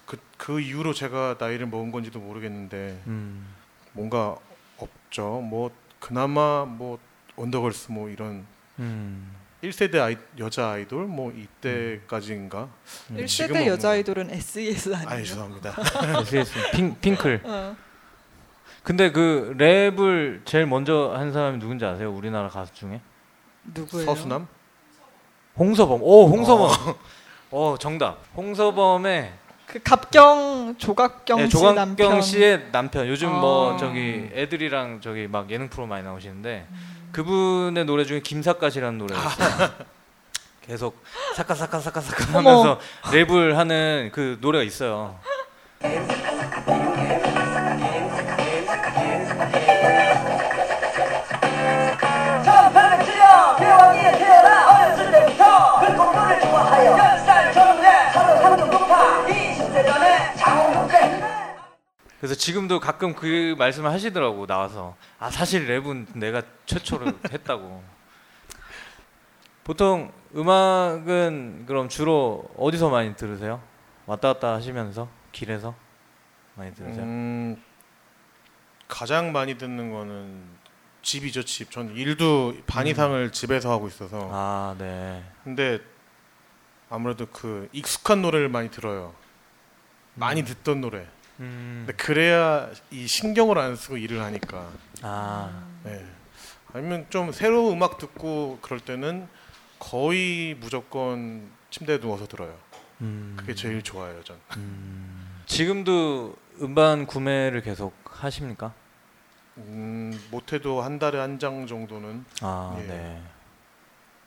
그, 0.07 0.19
그 0.37 0.61
이후로 0.61 0.93
제가 0.93 1.37
나이를 1.39 1.67
먹은 1.67 1.91
건지도 1.93 2.19
모르겠는데 2.21 3.03
음, 3.07 3.47
뭔가 3.93 4.37
없죠. 4.79 5.41
뭐 5.41 5.71
그나마 6.01 6.65
뭐 6.67 6.99
원더걸스 7.37 7.93
뭐 7.93 8.09
이런 8.09 8.45
음, 8.79 9.33
1세대 9.63 10.01
아이, 10.01 10.17
여자 10.39 10.71
아이돌 10.71 11.07
뭐 11.07 11.31
이때까지인가? 11.33 12.69
음. 13.11 13.17
1세대 13.17 13.27
지금은 13.29 13.67
여자 13.67 13.89
뭐- 13.89 13.95
아이돌은 13.95 14.31
SES 14.31 14.95
아니에요? 14.95 15.09
아니 15.11 15.25
죄송합니다. 15.25 15.75
SBS 16.21 16.53
핑, 16.73 16.97
핑클 17.01 17.41
어. 17.45 17.77
근데 18.83 19.13
그 19.13 19.55
랩을 19.59 20.45
제일 20.47 20.67
먼저 20.67 21.13
한 21.15 21.33
사람이 21.33 21.59
누군지 21.59 21.85
아세요 21.85 22.11
우리나라 22.11 22.49
가수 22.49 22.73
중에 22.75 23.01
누구예요? 23.65 24.07
서수남? 24.07 24.49
홍서범 25.59 26.01
오 26.03 26.27
홍서범 26.29 26.71
어 27.53 27.77
정답 27.79 28.19
홍서범의 28.37 29.33
그 29.67 29.79
갑경 29.83 30.75
조각경 30.79 31.39
네, 31.39 31.45
씨 31.47 31.51
조광경 31.51 31.75
남편. 31.77 32.23
씨의 32.23 32.69
남편 32.73 33.07
요즘 33.09 33.31
뭐 33.33 33.75
아. 33.75 33.77
저기 33.77 34.29
애들이랑 34.35 35.01
저기 35.01 35.29
막 35.29 35.51
예능 35.51 35.69
프로 35.69 35.87
많이 35.87 36.03
나오시는데 36.05 36.67
음. 36.69 37.09
그분의 37.13 37.85
노래 37.85 38.05
중에 38.05 38.21
김사까시라는 38.21 38.99
노래가 38.99 39.21
있어요. 39.21 39.71
계속 40.67 41.03
사카 41.35 41.55
사카 41.55 41.81
사카 41.81 42.01
사카 42.01 42.39
어머. 42.39 42.51
하면서 42.51 42.81
랩을 43.05 43.55
하는 43.55 44.11
그 44.13 44.39
노래가 44.41 44.63
있어요. 44.65 45.19
그래서 62.21 62.35
지금도 62.35 62.81
가끔 62.81 63.15
그 63.15 63.55
말씀을 63.59 63.91
하시더라고 63.91 64.47
나와서 64.47 64.95
아 65.19 65.31
사실 65.31 65.67
랩은 65.67 66.19
내가 66.19 66.43
최초로 66.67 67.07
했다고. 67.33 67.83
보통 69.65 70.13
음악은 70.37 71.65
그럼 71.67 71.89
주로 71.89 72.45
어디서 72.59 72.91
많이 72.91 73.17
들으세요? 73.17 73.63
왔다 74.05 74.35
갔다 74.35 74.53
하시면서 74.53 75.09
길에서 75.33 75.75
많이 76.57 76.75
들으세요? 76.75 77.05
음, 77.05 77.63
가장 78.87 79.33
많이 79.33 79.57
듣는 79.57 79.91
거는 79.91 80.43
집이죠 81.03 81.45
집. 81.45 81.71
전 81.71 81.97
일도 81.97 82.55
반 82.67 82.87
이상을 82.87 83.33
집에서 83.33 83.71
하고 83.73 83.89
있어서. 83.89 84.29
아 84.31 84.75
네. 84.79 85.25
근데 85.43 85.79
아무래도 86.91 87.25
그 87.27 87.69
익숙한 87.73 88.21
노래를 88.21 88.51
많이 88.51 88.71
들어요. 88.71 89.15
많이 90.15 90.45
듣던 90.45 90.83
노래. 90.83 91.07
음. 91.41 91.85
근데 91.87 92.03
그래야 92.03 92.71
이 92.91 93.07
신경을 93.07 93.59
안 93.59 93.77
쓰고 93.77 93.97
일을 93.97 94.23
하니까. 94.23 94.71
아 95.03 95.65
네. 95.85 96.05
아니면 96.73 97.07
좀 97.11 97.33
새로운 97.33 97.75
음악 97.77 97.99
듣고 97.99 98.59
그럴 98.63 98.79
때는 98.81 99.27
거의 99.79 100.55
무조건 100.61 101.51
침대에 101.71 101.99
누워서 102.01 102.27
들어요. 102.27 102.57
음. 103.01 103.35
그게 103.39 103.55
제일 103.55 103.83
좋아요, 103.83 104.23
전. 104.23 104.39
음. 104.57 105.43
지금도 105.47 106.37
음반 106.61 107.07
구매를 107.07 107.63
계속 107.63 107.95
하십니까? 108.05 108.75
음, 109.57 110.19
못해도 110.31 110.81
한 110.83 110.99
달에 110.99 111.19
한 111.19 111.39
장 111.39 111.67
정도는 111.67 112.25
아 112.43 112.77
예. 112.81 112.87
네. 112.87 113.23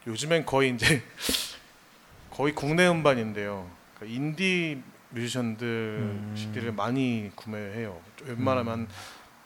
요즘엔 0.08 0.46
거의 0.46 0.72
이제 0.74 1.02
거의 2.32 2.54
국내 2.54 2.88
음반인데요. 2.88 3.70
그러니까 3.96 4.18
인디 4.20 4.82
뮤지션들 5.14 5.68
음. 5.68 6.34
CD를 6.36 6.72
많이 6.72 7.32
구매해요. 7.36 8.00
웬만하면 8.26 8.88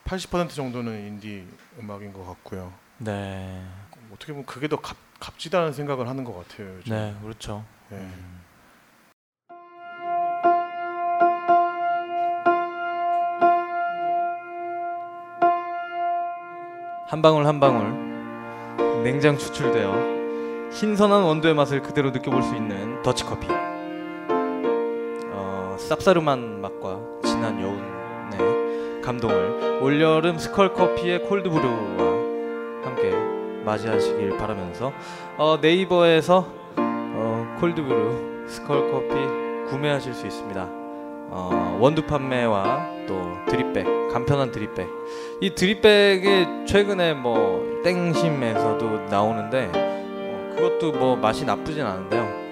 80% 0.05 0.49
정도는 0.51 1.07
인디 1.07 1.45
음악인 1.79 2.13
것 2.13 2.25
같고요. 2.25 2.73
네. 2.99 3.63
어떻게 4.13 4.31
보면 4.31 4.45
그게 4.45 4.67
더 4.67 4.77
값, 4.77 4.95
값지다는 5.19 5.73
생각을 5.73 6.07
하는 6.07 6.23
것 6.23 6.33
같아요. 6.33 6.75
요즘. 6.77 6.93
네, 6.93 7.15
그렇죠. 7.21 7.65
네. 7.89 8.09
한 17.09 17.21
방울 17.21 17.45
한 17.45 17.59
방울 17.61 19.03
냉장 19.03 19.37
추출되어 19.37 20.71
신선한 20.71 21.23
원두의 21.23 21.53
맛을 21.53 21.81
그대로 21.81 22.11
느껴볼 22.11 22.43
수 22.43 22.53
있는 22.55 23.01
더치커피 23.01 23.47
어, 25.77 25.79
쌉싸름한 25.79 26.59
맛과 26.59 26.99
진한 27.23 27.61
여운의 27.61 29.01
감동을 29.03 29.79
올여름 29.83 30.39
스컬커피의 30.39 31.23
콜드브루와 31.23 32.83
함께 32.83 33.11
맞이하시길 33.63 34.37
바라면서 34.37 34.91
어, 35.37 35.59
네이버에서 35.61 36.47
어, 36.77 37.55
콜드브루 37.59 38.47
스컬커피 38.47 39.69
구매하실 39.69 40.13
수 40.15 40.25
있습니다 40.25 40.67
어, 41.29 41.77
원두 41.79 42.01
판매와 42.03 43.05
또 43.07 43.21
드립백 43.47 43.85
간편한 44.11 44.51
드립백 44.51 44.89
이 45.41 45.53
드립백이 45.53 46.65
최근에 46.65 47.13
뭐 47.13 47.81
땡심에서도 47.83 49.09
나오는데 49.09 49.71
어, 49.75 50.55
그것도 50.55 50.93
뭐 50.93 51.15
맛이 51.15 51.45
나쁘진 51.45 51.85
않은데요. 51.85 52.46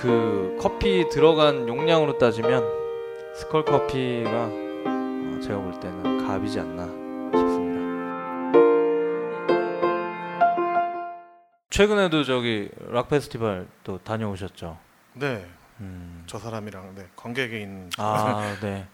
어, 0.00 0.02
그 0.02 0.56
커피 0.60 1.08
들어간 1.10 1.68
용량으로 1.68 2.16
따지면 2.18 2.64
스컬 3.34 3.64
커피가 3.64 4.30
어, 4.30 5.40
제가 5.42 5.60
볼 5.60 5.78
때는 5.78 6.26
갑이지 6.26 6.58
않나 6.58 6.86
싶습니다. 7.36 7.80
최근에도 11.68 12.24
저기 12.24 12.70
락 12.88 13.08
페스티벌 13.08 13.68
또 13.84 13.98
다녀오셨죠? 13.98 14.78
네, 15.14 15.46
음. 15.80 16.24
저 16.26 16.38
사람이랑 16.38 16.94
네, 16.94 17.06
관객인 17.14 17.90
아, 17.98 18.56
네. 18.60 18.86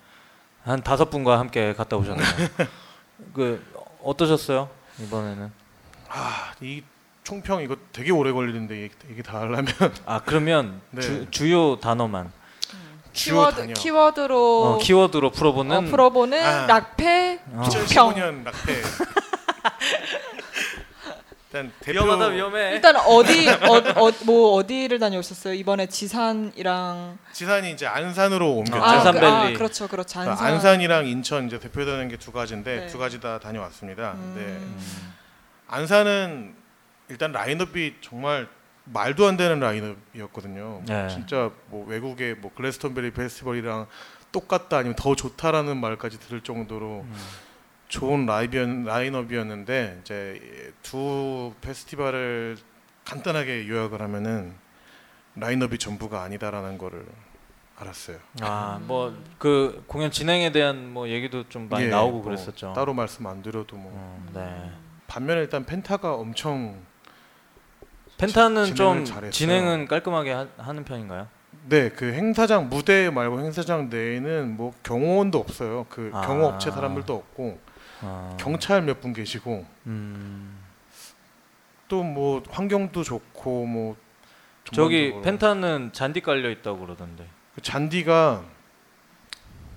한 0.62 0.82
다섯 0.82 1.08
분과 1.10 1.38
함께 1.38 1.72
갔다 1.72 1.96
오셨네요. 1.96 2.26
그 3.32 3.64
어떠셨어요 4.02 4.68
이번에는? 4.98 5.52
아, 6.08 6.52
이 6.60 6.82
총평 7.26 7.60
이거 7.60 7.74
되게 7.92 8.12
오래 8.12 8.30
걸리는데 8.30 8.84
이게, 8.84 8.94
이게 9.10 9.20
다 9.20 9.40
하려면 9.40 9.66
아 10.06 10.20
그러면 10.24 10.80
네. 10.92 11.00
주, 11.00 11.26
주요 11.32 11.74
단어만 11.80 12.30
키워드 13.12 13.56
단어. 13.56 13.72
키워드로 13.72 14.62
어, 14.64 14.78
키워드로 14.78 15.30
풀어보는 15.32 15.76
어, 15.76 15.80
풀어보는 15.80 16.40
아. 16.40 16.66
락페 16.66 17.40
어. 17.52 17.68
총평. 17.68 18.14
2015년 18.14 18.42
낙태. 18.44 18.72
일단 21.52 21.72
대표 21.80 22.04
위험하다 22.04 22.26
위험해. 22.32 22.72
일단 22.74 22.94
어디 22.96 23.48
어, 23.50 24.06
어, 24.06 24.12
뭐 24.24 24.52
어디를 24.54 25.00
다녀오셨어요? 25.00 25.54
이번에 25.54 25.86
지산이랑 25.86 27.18
지산이 27.32 27.72
이제 27.72 27.86
안산으로 27.88 28.52
옮겼죠. 28.52 28.84
아, 28.84 28.90
안산밸리. 28.90 29.20
그, 29.20 29.26
아, 29.26 29.52
그렇죠, 29.52 29.88
그렇죠. 29.88 30.20
그러니까 30.20 30.32
안산. 30.44 30.46
안산 30.54 30.80
이랑 30.80 31.08
인천 31.08 31.48
이제 31.48 31.58
대표 31.58 31.84
되는 31.84 32.06
게 32.08 32.18
두 32.18 32.30
가지인데 32.30 32.76
네. 32.82 32.86
두 32.86 32.98
가지 32.98 33.18
다 33.20 33.40
다녀왔습니다. 33.40 34.12
음. 34.12 34.34
네. 34.36 34.60
안산은 35.68 36.54
일단 37.08 37.32
라인업이 37.32 37.96
정말 38.00 38.48
말도 38.84 39.26
안 39.26 39.36
되는 39.36 39.58
라인업이었거든요. 39.60 40.82
네. 40.86 41.08
진짜 41.08 41.50
뭐 41.68 41.86
외국의 41.86 42.36
뭐 42.36 42.52
글래스톤베리 42.54 43.12
페스티벌이랑 43.12 43.86
똑같다 44.32 44.78
아니면 44.78 44.94
더 44.96 45.14
좋다라는 45.14 45.76
말까지 45.78 46.20
들을 46.20 46.40
정도로 46.42 47.04
음. 47.08 47.14
좋은 47.88 48.26
라이브 48.26 48.56
라인업이었는데 48.56 49.98
이제 50.02 50.72
두 50.82 51.52
페스티벌을 51.60 52.56
간단하게 53.04 53.68
요약을 53.68 54.00
하면은 54.02 54.54
라인업이 55.36 55.78
전부가 55.78 56.22
아니다라는 56.22 56.78
거를 56.78 57.04
알았어요. 57.78 58.18
아 58.40 58.80
뭐 58.86 59.12
그 59.38 59.84
공연 59.86 60.10
진행에 60.10 60.50
대한 60.50 60.92
뭐 60.92 61.08
얘기도 61.08 61.48
좀 61.48 61.68
많이 61.68 61.84
예, 61.86 61.88
나오고 61.90 62.12
뭐 62.18 62.22
그랬었죠. 62.24 62.72
따로 62.74 62.94
말씀 62.94 63.26
안 63.26 63.42
드려도 63.42 63.76
뭐 63.76 63.92
음, 63.92 64.30
네. 64.32 64.72
반면에 65.06 65.42
일단 65.42 65.64
펜타가 65.66 66.14
엄청 66.14 66.80
펜타는 68.18 68.64
지- 68.66 68.74
좀 68.74 69.04
잘했어요. 69.04 69.30
진행은 69.30 69.88
깔끔하게 69.88 70.32
하, 70.32 70.46
하는 70.58 70.84
편인가요? 70.84 71.28
네 71.68 71.90
그 71.90 72.12
행사장 72.12 72.68
무대 72.68 73.10
말고 73.10 73.40
행사장 73.40 73.88
내에는 73.90 74.56
뭐 74.56 74.72
경호원도 74.84 75.38
없어요. 75.38 75.86
그 75.88 76.10
아. 76.14 76.20
경호 76.22 76.46
업체 76.46 76.70
사람들도 76.70 77.12
없고 77.14 77.58
아, 78.02 78.36
경찰 78.38 78.82
몇 78.82 79.00
분 79.00 79.12
계시고 79.12 79.64
음, 79.86 80.56
또뭐 81.88 82.42
환경도 82.50 83.02
좋고 83.02 83.66
뭐 83.66 83.96
저기 84.72 85.14
펜타는 85.22 85.90
잔디 85.92 86.20
깔려 86.20 86.50
있다고 86.50 86.80
그러던데. 86.80 87.26
그 87.54 87.60
잔디가 87.62 88.42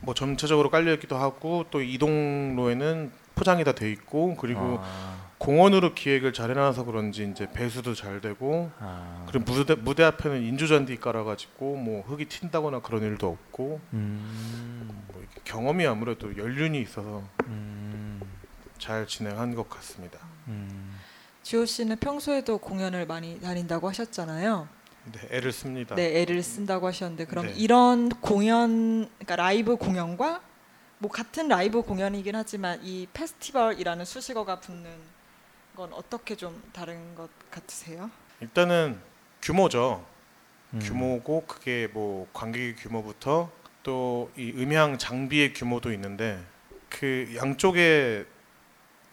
뭐 0.02 0.14
전체적으로 0.14 0.70
깔려 0.70 0.94
있기도 0.94 1.18
하고 1.18 1.66
또 1.72 1.82
이동로에는 1.82 3.12
포장이 3.36 3.64
다 3.64 3.72
돼 3.74 3.92
있고 3.92 4.36
그리고 4.36 4.80
아, 4.82 5.18
공원으로 5.40 5.94
기획을 5.94 6.34
잘 6.34 6.52
해놔서 6.52 6.84
그런지 6.84 7.24
이제 7.24 7.48
배수도 7.52 7.96
잘 7.96 8.20
되고 8.20 8.70
아, 8.80 9.26
그리고 9.30 9.52
무대 9.52 9.74
무대 9.74 10.04
앞에는 10.04 10.44
인조 10.44 10.68
잔디 10.68 10.98
깔아가지고 10.98 11.78
뭐 11.78 12.02
흙이 12.02 12.26
튄다거나 12.26 12.84
그런 12.84 13.04
일도 13.04 13.28
없고 13.30 13.80
음, 13.94 15.04
뭐 15.08 15.22
이렇게 15.22 15.42
경험이 15.46 15.88
아무래도 15.88 16.38
연륜이 16.38 16.82
있어서 16.82 17.24
음, 17.48 18.22
잘 18.78 19.08
진행한 19.08 19.56
것 19.56 19.70
같습니다. 19.70 20.20
음. 20.50 21.00
지호 21.42 21.66
씨는 21.66 21.98
평소에도 21.98 22.58
공연을 22.58 23.08
많이 23.08 23.40
다닌다고 23.40 23.88
하셨잖아요. 23.88 24.68
네, 25.14 25.20
애를 25.32 25.54
씁니다. 25.54 25.96
네, 25.96 26.22
애를 26.22 26.44
쓴다고 26.44 26.86
하셨는데 26.88 27.26
그럼 27.26 27.48
네. 27.48 27.54
이런 27.56 28.10
공연, 28.10 29.10
그러니까 29.16 29.38
라이브 29.38 29.78
공연과 29.78 30.42
뭐 30.98 31.10
같은 31.10 31.48
라이브 31.48 31.82
공연이긴 31.82 32.36
하지만 32.36 32.80
이 32.84 33.08
페스티벌이라는 33.14 34.04
수식어가 34.04 34.60
붙는 34.60 34.90
건 35.80 35.94
어떻게 35.94 36.36
좀 36.36 36.62
다른 36.74 37.16
것 37.16 37.30
같으세요? 37.50 38.12
일단은 38.42 39.00
규모죠. 39.42 40.06
음. 40.74 40.80
규모고 40.80 41.46
그게 41.48 41.88
뭐 41.88 42.28
관객의 42.34 42.76
규모부터 42.76 43.50
또 43.82 44.30
이 44.36 44.52
음향 44.58 44.98
장비의 44.98 45.54
규모도 45.54 45.94
있는데 45.94 46.38
그 46.90 47.34
양쪽에 47.38 48.26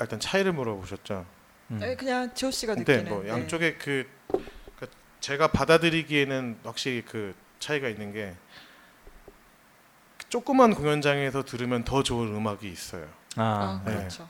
일단 0.00 0.18
차이를 0.18 0.52
물어보셨죠. 0.54 1.24
음. 1.70 1.78
네, 1.78 1.94
그냥 1.94 2.34
지호 2.34 2.50
씨가 2.50 2.74
근데 2.74 2.96
느끼는. 2.96 3.12
뭐 3.12 3.22
네. 3.22 3.28
양쪽에 3.30 3.74
그 3.76 4.08
그러니까 4.26 4.86
제가 5.20 5.46
받아들이기에는 5.52 6.58
확실히 6.64 7.02
그 7.02 7.32
차이가 7.60 7.88
있는 7.88 8.12
게 8.12 8.34
조그만 10.28 10.74
공연장에서 10.74 11.44
들으면 11.44 11.84
더 11.84 12.02
좋은 12.02 12.34
음악이 12.34 12.68
있어요. 12.68 13.08
아, 13.36 13.82
아, 13.84 13.88
네. 13.88 13.94
그렇죠. 13.98 14.28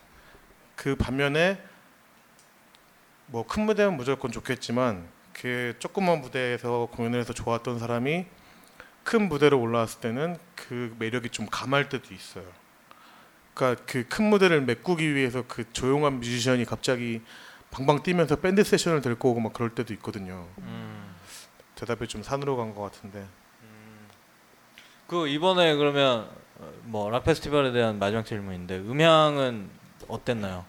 그 0.77 0.97
반면에 0.97 1.59
뭐 3.27 3.45
큰 3.47 3.67
무대면 3.67 3.97
무조건 3.97 4.31
좋겠지만 4.33 5.07
그 5.33 5.75
조그만 5.79 6.21
무대에서 6.21 6.89
공연을 6.93 7.21
해서 7.21 7.33
좋았던 7.33 7.79
사람이 7.79 8.27
큰 9.05 9.29
무대로 9.29 9.61
올라왔을 9.61 10.01
때는 10.01 10.39
그 10.55 10.95
매력이 10.99 11.31
좀 11.31 11.47
감할 11.51 11.89
때도 11.89 12.15
있어요. 12.15 12.45
그러니까 13.55 13.85
그 13.87 14.05
큰 14.09 14.25
무대를 14.31 14.63
메꾸기 14.63 15.15
위해서 15.15 15.45
그 15.47 15.71
조용한 15.73 16.21
뮤지션이 16.21 16.65
갑자기 16.65 17.23
방방 17.71 18.03
뛰면서 18.03 18.37
밴드 18.37 18.63
세션을 18.65 19.01
들고 19.03 19.31
오고 19.31 19.41
막 19.41 19.53
그럴 19.53 19.75
때도 19.75 19.93
있거든요. 19.95 20.47
음. 20.59 21.15
대답이 21.75 22.07
좀 22.09 22.23
산으로 22.23 22.57
간 22.57 22.75
것 22.75 22.83
같은데 22.83 23.25
그 25.07 25.29
이번에 25.29 25.75
그러면 25.77 26.29
어, 26.59 26.73
뭐락 26.85 27.25
페스티벌에 27.25 27.71
대한 27.73 27.99
마지막 27.99 28.25
질문인데 28.25 28.79
음향은 28.79 29.69
어땠나요? 30.09 30.65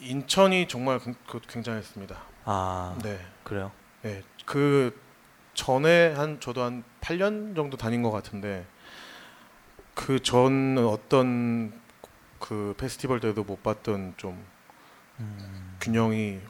인천이 0.00 0.68
정말 0.68 0.98
그- 0.98 1.14
그 1.26 1.40
굉장했습니다. 1.46 2.16
아 2.44 2.96
네. 3.02 3.18
그래요? 3.44 3.72
네, 4.02 4.22
그 4.44 4.98
전에 5.54 6.12
한 6.12 6.38
저도 6.40 6.62
한 6.62 6.84
8년 7.00 7.56
정도 7.56 7.76
다닌 7.76 8.02
것 8.02 8.10
같은데 8.10 8.66
그 9.94 10.20
전 10.22 10.76
어떤 10.78 11.72
그 12.38 12.74
페스티벌 12.78 13.18
때도 13.20 13.42
못 13.44 13.62
봤던 13.62 14.14
좀 14.16 14.44
음. 15.18 15.76
균형이 15.80 16.40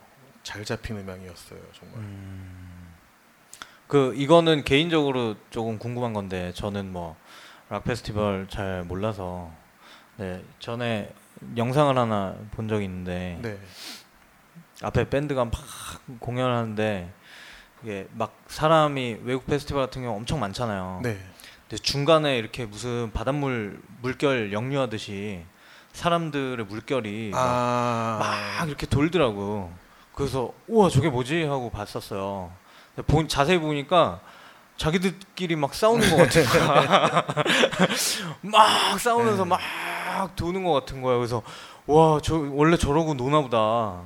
잘 0.42 0.64
잡힌 0.64 0.98
음향이었어요 0.98 1.60
정말. 1.72 1.98
음. 2.00 2.94
그 3.86 4.12
이거는 4.16 4.64
개인적으로 4.64 5.36
조금 5.50 5.78
궁금한 5.78 6.12
건데 6.12 6.52
저는 6.54 6.92
뭐 6.92 7.16
락 7.68 7.82
페스티벌 7.82 8.46
잘 8.48 8.84
몰라서 8.84 9.50
네 10.18 10.44
전에 10.60 11.12
영상을 11.56 11.96
하나 11.96 12.34
본 12.52 12.68
적이 12.68 12.84
있는데 12.84 13.38
네, 13.42 13.58
앞에 14.82 15.08
밴드가 15.08 15.44
막 15.44 15.52
공연하는데 16.20 17.12
이게 17.82 18.08
막 18.12 18.36
사람이 18.48 19.18
외국 19.24 19.46
페스티벌 19.46 19.84
같은 19.84 20.02
경우 20.02 20.16
엄청 20.16 20.40
많잖아요. 20.40 21.00
네. 21.02 21.18
근데 21.68 21.82
중간에 21.82 22.38
이렇게 22.38 22.64
무슨 22.64 23.10
바닷물 23.12 23.80
물결 24.02 24.52
역류하듯이 24.52 25.44
사람들의 25.92 26.64
물결이 26.66 27.30
막 27.30 27.40
아. 27.40 28.56
막 28.58 28.68
이렇게 28.68 28.86
돌더라고. 28.86 29.72
그래서 30.14 30.52
우와 30.68 30.88
저게 30.88 31.10
뭐지 31.10 31.44
하고 31.44 31.70
봤었어요. 31.70 32.52
보, 33.06 33.26
자세히 33.26 33.58
보니까 33.58 34.20
자기들끼리 34.76 35.56
막 35.56 35.74
싸우는 35.74 36.08
것 36.10 36.16
같은 36.16 36.44
거야. 36.44 37.24
막 38.42 39.00
싸우면서 39.00 39.44
막 39.44 39.60
도는 40.36 40.64
것 40.64 40.72
같은 40.72 41.02
거야. 41.02 41.16
그래서 41.16 41.42
와 41.86 42.18
저 42.22 42.36
원래 42.52 42.76
저러고 42.76 43.14
노나 43.14 43.40
보다 43.42 44.02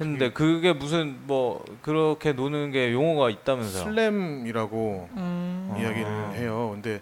했는데 0.00 0.30
그게 0.32 0.72
무슨 0.72 1.18
뭐 1.26 1.64
그렇게 1.82 2.32
노는 2.32 2.70
게 2.70 2.92
용어가 2.92 3.30
있다면서요. 3.30 3.84
슬램이라고 3.84 5.08
음. 5.16 5.68
어. 5.72 5.76
이야기를 5.80 6.34
해요. 6.34 6.70
근데 6.74 7.00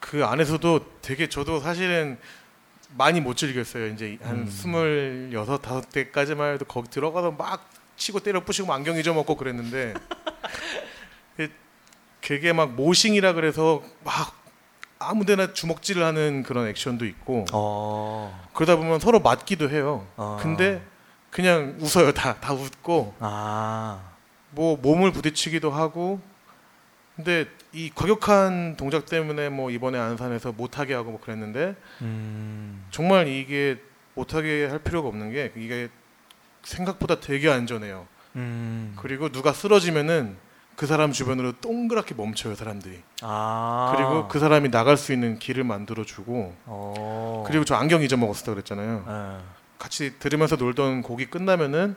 그 0.00 0.24
안에서도 0.24 0.80
되게 1.02 1.28
저도 1.28 1.60
사실은 1.60 2.18
많이 2.96 3.20
못 3.20 3.36
즐겼어요. 3.36 3.88
이제 3.88 4.18
한 4.22 4.36
음. 4.42 4.46
스물여섯 4.46 5.60
다섯 5.62 5.88
때까지만 5.90 6.54
해도 6.54 6.64
거기 6.64 6.88
들어가서 6.90 7.32
막 7.32 7.68
치고 7.96 8.20
때려 8.20 8.40
부시고 8.40 8.68
막 8.68 8.74
안경 8.74 8.96
잊어먹고 8.96 9.36
그랬는데 9.36 9.94
그- 11.36 11.50
그게 12.20 12.52
막 12.52 12.72
모싱이라 12.74 13.34
그래서 13.34 13.82
막 14.04 14.43
아무데나 15.08 15.52
주먹질을 15.52 16.02
하는 16.02 16.42
그런 16.42 16.66
액션도 16.68 17.04
있고 17.06 17.44
어. 17.52 18.48
그러다 18.54 18.76
보면 18.76 19.00
서로 19.00 19.20
맞기도 19.20 19.70
해요. 19.70 20.06
어. 20.16 20.38
근데 20.40 20.82
그냥 21.30 21.76
웃어요. 21.80 22.12
다 22.12 22.34
다 22.40 22.52
웃고 22.54 23.14
아. 23.20 24.00
뭐 24.50 24.76
몸을 24.76 25.12
부딪히기도 25.12 25.70
하고 25.70 26.20
근데 27.16 27.46
이 27.72 27.90
과격한 27.94 28.76
동작 28.76 29.06
때문에 29.06 29.48
뭐 29.48 29.70
이번에 29.70 29.98
안산에서 29.98 30.52
못하게 30.52 30.94
하고 30.94 31.10
뭐 31.12 31.20
그랬는데 31.20 31.74
음. 32.02 32.84
정말 32.90 33.28
이게 33.28 33.80
못하게 34.14 34.66
할 34.66 34.78
필요가 34.78 35.08
없는 35.08 35.32
게 35.32 35.52
이게 35.56 35.88
생각보다 36.62 37.20
되게 37.20 37.50
안전해요. 37.50 38.06
음. 38.36 38.94
그리고 38.96 39.28
누가 39.28 39.52
쓰러지면은 39.52 40.36
그 40.76 40.86
사람 40.86 41.12
주변으로 41.12 41.52
동그랗게 41.60 42.14
멈춰요 42.14 42.54
사람들이. 42.54 43.00
아. 43.22 43.92
그리고 43.94 44.28
그 44.28 44.38
사람이 44.38 44.70
나갈 44.70 44.96
수 44.96 45.12
있는 45.12 45.38
길을 45.38 45.64
만들어 45.64 46.04
주고 46.04 46.54
어. 46.66 47.44
그리고 47.46 47.64
저 47.64 47.74
안경 47.76 48.02
잊어먹었다 48.02 48.52
그랬잖아요. 48.52 49.04
예. 49.06 49.44
같이 49.78 50.18
들으면서 50.18 50.56
놀던 50.56 51.02
곡이 51.02 51.26
끝나면은 51.26 51.96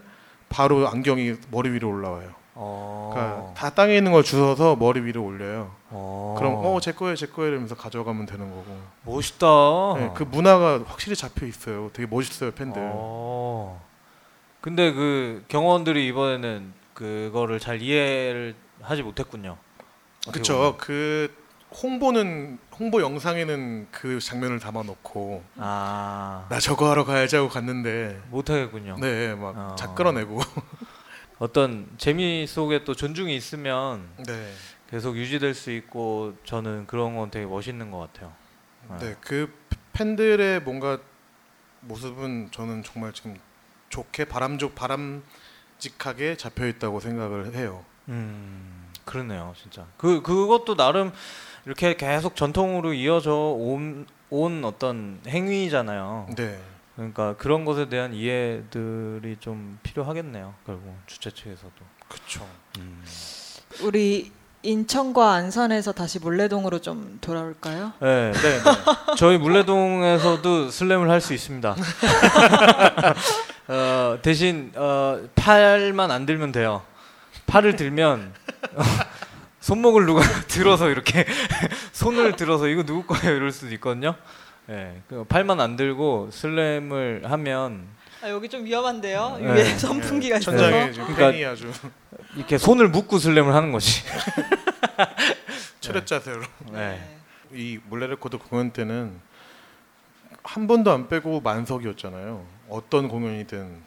바로 0.49 0.87
안경이 0.87 1.35
머리 1.51 1.71
위로 1.71 1.89
올라와요. 1.89 2.31
어. 2.53 3.11
그러니까 3.13 3.53
다 3.53 3.69
땅에 3.69 3.95
있는 3.95 4.11
걸 4.11 4.23
주워서 4.23 4.75
머리 4.75 5.01
위로 5.01 5.23
올려요. 5.23 5.71
어. 5.89 6.35
그럼 6.37 6.61
어제 6.65 6.91
거예요 6.91 7.15
제 7.15 7.27
거예요 7.27 7.51
이러면서 7.51 7.75
가져가면 7.75 8.25
되는 8.25 8.49
거고 8.49 8.65
멋있다. 9.03 9.47
네, 9.97 10.11
그 10.15 10.23
문화가 10.23 10.81
확실히 10.85 11.15
잡혀 11.15 11.45
있어요 11.45 11.89
되게 11.93 12.07
멋있어요 12.09 12.51
팬들 12.51 12.81
어. 12.93 13.81
근데 14.61 14.91
그 14.91 15.45
경호원들이 15.47 16.07
이번에는 16.07 16.73
그거를 16.93 17.59
잘 17.59 17.81
이해를 17.81 18.55
하지 18.81 19.03
못했군요. 19.03 19.57
보면. 20.61 20.77
그 20.77 21.33
홍보는 21.71 22.59
홍보 22.79 23.01
영상에는 23.01 23.87
그 23.91 24.19
장면을 24.19 24.59
담아놓고 24.59 25.43
아. 25.57 26.47
나 26.49 26.59
저거 26.59 26.89
하러 26.89 27.03
가야지 27.03 27.35
하고 27.35 27.49
갔는데 27.49 28.21
못하겠군요. 28.29 28.97
네막 28.99 29.57
어. 29.57 29.75
작 29.77 29.95
끌어내고 29.95 30.39
어떤 31.39 31.87
재미 31.97 32.47
속에 32.47 32.83
또 32.83 32.95
존중이 32.95 33.35
있으면 33.35 34.07
네. 34.25 34.51
계속 34.89 35.17
유지될 35.17 35.53
수 35.53 35.71
있고 35.71 36.35
저는 36.45 36.87
그런 36.87 37.15
건 37.15 37.29
되게 37.29 37.45
멋있는 37.45 37.91
것 37.91 37.99
같아요. 37.99 38.33
네, 38.99 39.15
그 39.19 39.53
팬들의 39.91 40.61
뭔가 40.61 40.99
모습은 41.81 42.49
저는 42.51 42.83
정말 42.83 43.11
지금 43.11 43.37
좋게 43.89 44.25
바람족 44.25 44.75
바람직하게 44.75 46.37
잡혀 46.37 46.67
있다고 46.67 46.99
생각을 47.01 47.53
해요. 47.55 47.83
음, 48.09 48.87
그러네요, 49.05 49.53
진짜. 49.61 49.85
그 49.97 50.21
그것도 50.21 50.75
나름 50.75 51.11
이렇게 51.65 51.95
계속 51.95 52.35
전통으로 52.35 52.93
이어져 52.93 53.33
온, 53.33 54.05
온 54.29 54.63
어떤 54.65 55.19
행위잖아요. 55.27 56.27
네, 56.35 56.59
그러니까 56.95 57.35
그런 57.37 57.65
것에 57.65 57.89
대한 57.89 58.13
이해들이 58.13 59.37
좀 59.39 59.79
필요하겠네요. 59.83 60.53
결국 60.65 60.95
주최 61.07 61.31
측에서도. 61.31 61.71
그쵸. 62.07 62.45
음. 62.79 63.03
우리 63.81 64.31
인천과 64.63 65.33
안산에서 65.33 65.91
다시 65.91 66.19
몰래동으로 66.19 66.79
좀 66.79 67.17
돌아올까요? 67.21 67.93
네, 67.99 68.31
네, 68.31 68.41
네. 68.63 68.63
저희 69.17 69.37
물레동에서도 69.37 70.69
슬램을 70.71 71.09
할 71.09 71.21
수 71.21 71.33
있습니다. 71.33 71.75
어, 73.69 74.17
대신 74.21 74.71
어, 74.75 75.19
팔만 75.35 76.11
안 76.11 76.25
들면 76.25 76.51
돼요. 76.53 76.81
팔을 77.47 77.75
들면 77.75 78.33
어, 78.75 78.81
손목을 79.61 80.05
누가 80.05 80.21
들어서 80.47 80.89
이렇게 80.89 81.25
손을 81.91 82.35
들어서 82.35 82.67
이거 82.67 82.83
누구 82.83 83.05
거예요 83.15 83.35
이럴 83.35 83.51
수도 83.51 83.73
있거든요. 83.75 84.15
네, 84.67 85.01
그 85.07 85.23
팔만 85.23 85.59
안 85.61 85.75
들고 85.77 86.29
슬램을 86.31 87.23
하면 87.25 87.87
아, 88.21 88.29
여기 88.29 88.49
좀 88.49 88.65
위험한데요. 88.65 89.37
네. 89.39 89.53
위에 89.53 89.77
선풍기가 89.77 90.37
있어서. 90.37 90.57
천장에 90.57 90.91
지금 90.91 91.05
그러니까- 91.07 91.31
팬이 91.31 91.45
아주 91.45 91.71
이렇게 92.35 92.57
손을 92.57 92.89
묶고 92.89 93.17
슬램을 93.19 93.53
하는 93.53 93.71
거지. 93.71 94.03
철회 95.79 96.03
자세로. 96.03 96.41
네. 96.71 97.01
이 97.53 97.79
몰래레코드 97.85 98.37
공연 98.39 98.71
때는 98.71 99.19
한 100.43 100.67
번도 100.67 100.91
안 100.91 101.07
빼고 101.07 101.41
만석이었잖아요. 101.41 102.45
어떤 102.69 103.07
공연이든. 103.07 103.81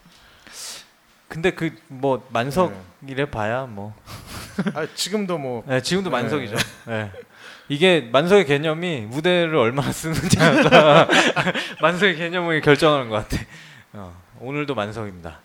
근데 1.31 1.53
그 1.53 1.71
뭐 1.87 2.27
만석이래 2.31 3.31
봐야 3.31 3.65
뭐. 3.65 3.95
아, 4.75 4.87
지금도 4.95 5.39
뭐 5.39 5.63
네, 5.67 5.81
지금도 5.81 6.11
네. 6.11 6.17
만석이죠. 6.17 6.57
네. 6.87 7.11
이게 7.69 8.01
만석의 8.13 8.47
개념이 8.47 9.03
무대를 9.03 9.55
얼마나 9.55 9.93
쓰느냐가 9.93 11.07
만석의 11.81 12.17
개념을 12.17 12.61
결정하는 12.63 13.09
것 13.09 13.29
같아. 13.29 13.43
어, 13.93 14.13
오늘도 14.41 14.75
만석입니다. 14.75 15.39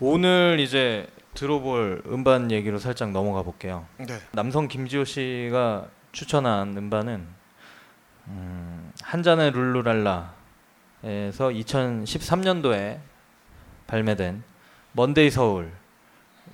오늘 0.00 0.58
이제 0.60 1.06
들어볼 1.34 2.02
음반 2.06 2.50
얘기로 2.50 2.78
살짝 2.78 3.10
넘어가 3.10 3.42
볼게요. 3.42 3.86
네. 3.98 4.18
남성 4.32 4.68
김지호 4.68 5.04
씨가 5.04 5.88
추천한 6.12 6.76
음반은 6.76 7.26
음, 8.28 8.92
한 9.02 9.22
잔의 9.22 9.50
룰루랄라에서 9.52 10.30
2013년도에 11.02 13.00
발매된 13.86 14.42
먼데이 14.92 15.30
서울 15.30 15.72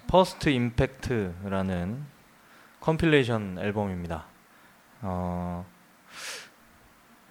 First 0.07 0.49
Impact라는 0.49 2.05
컴필레이션 2.81 3.59
앨범입니다. 3.59 4.27
어, 5.03 5.67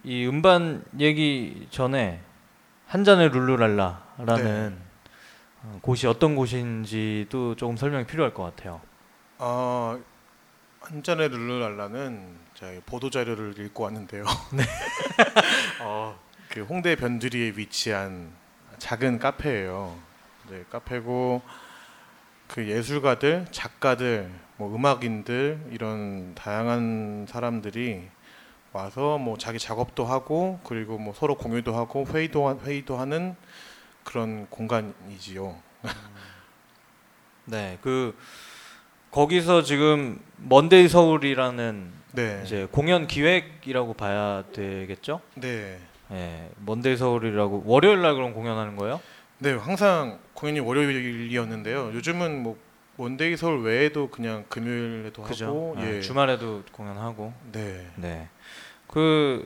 이 0.03 0.27
음반 0.27 0.83
얘기 0.99 1.67
전에 1.71 2.21
한 2.85 3.03
잔의 3.03 3.29
룰루랄라라는 3.29 4.77
어, 4.79 4.86
곳이 5.81 6.07
어떤 6.07 6.35
곳인지도 6.35 7.55
조금 7.55 7.77
설명이 7.77 8.05
필요할 8.05 8.33
것 8.33 8.43
같아요. 8.43 8.81
어, 9.39 9.99
한 10.81 11.03
잔의 11.03 11.29
룰루랄라는 11.29 12.37
제가 12.55 12.81
보도 12.85 13.09
자료를 13.09 13.57
읽고 13.59 13.83
왔는데요. 13.83 14.23
어, 15.81 16.17
그 16.49 16.61
홍대 16.63 16.95
변두리에 16.95 17.53
위치한 17.55 18.31
작은 18.77 19.19
카페예요. 19.19 19.97
네, 20.49 20.63
카페고 20.69 21.41
그 22.47 22.67
예술가들, 22.67 23.47
작가들, 23.51 24.31
뭐 24.55 24.73
음악인들 24.73 25.67
이런 25.71 26.33
다양한 26.35 27.25
사람들이 27.29 28.07
와서 28.71 29.17
뭐 29.17 29.37
자기 29.37 29.59
작업도 29.59 30.05
하고 30.05 30.59
그리고 30.63 30.97
뭐 30.97 31.13
서로 31.13 31.35
공유도 31.35 31.75
하고 31.75 32.05
회의도 32.05 32.47
하- 32.47 32.57
회의도 32.63 32.97
하는 32.97 33.35
그런 34.07 34.47
공간이지요. 34.49 35.53
네, 37.43 37.77
그 37.81 38.15
거기서 39.11 39.63
지금 39.63 40.17
먼데이 40.37 40.87
서울이라는 40.87 41.91
네. 42.13 42.41
이제 42.45 42.67
공연 42.71 43.05
기획이라고 43.05 43.95
봐야 43.95 44.45
되겠죠? 44.53 45.19
네. 45.35 45.77
예, 46.11 46.49
먼데이 46.65 46.95
서울이라고 46.95 47.63
월요일 47.65 48.01
날 48.01 48.15
그럼 48.15 48.33
공연하는 48.33 48.77
거예요? 48.77 49.01
네, 49.39 49.51
항상 49.51 50.19
공연이 50.33 50.61
월요일이었는데요. 50.61 51.91
요즘은 51.93 52.43
뭐 52.43 52.57
먼데이 52.95 53.35
서울 53.35 53.61
외에도 53.63 54.09
그냥 54.09 54.45
금요일에도 54.47 55.21
그죠? 55.23 55.47
하고 55.47 55.75
네, 55.77 55.97
예. 55.97 56.01
주말에도 56.01 56.63
공연하고. 56.71 57.33
네. 57.51 57.91
네. 57.97 58.29
그, 58.87 59.45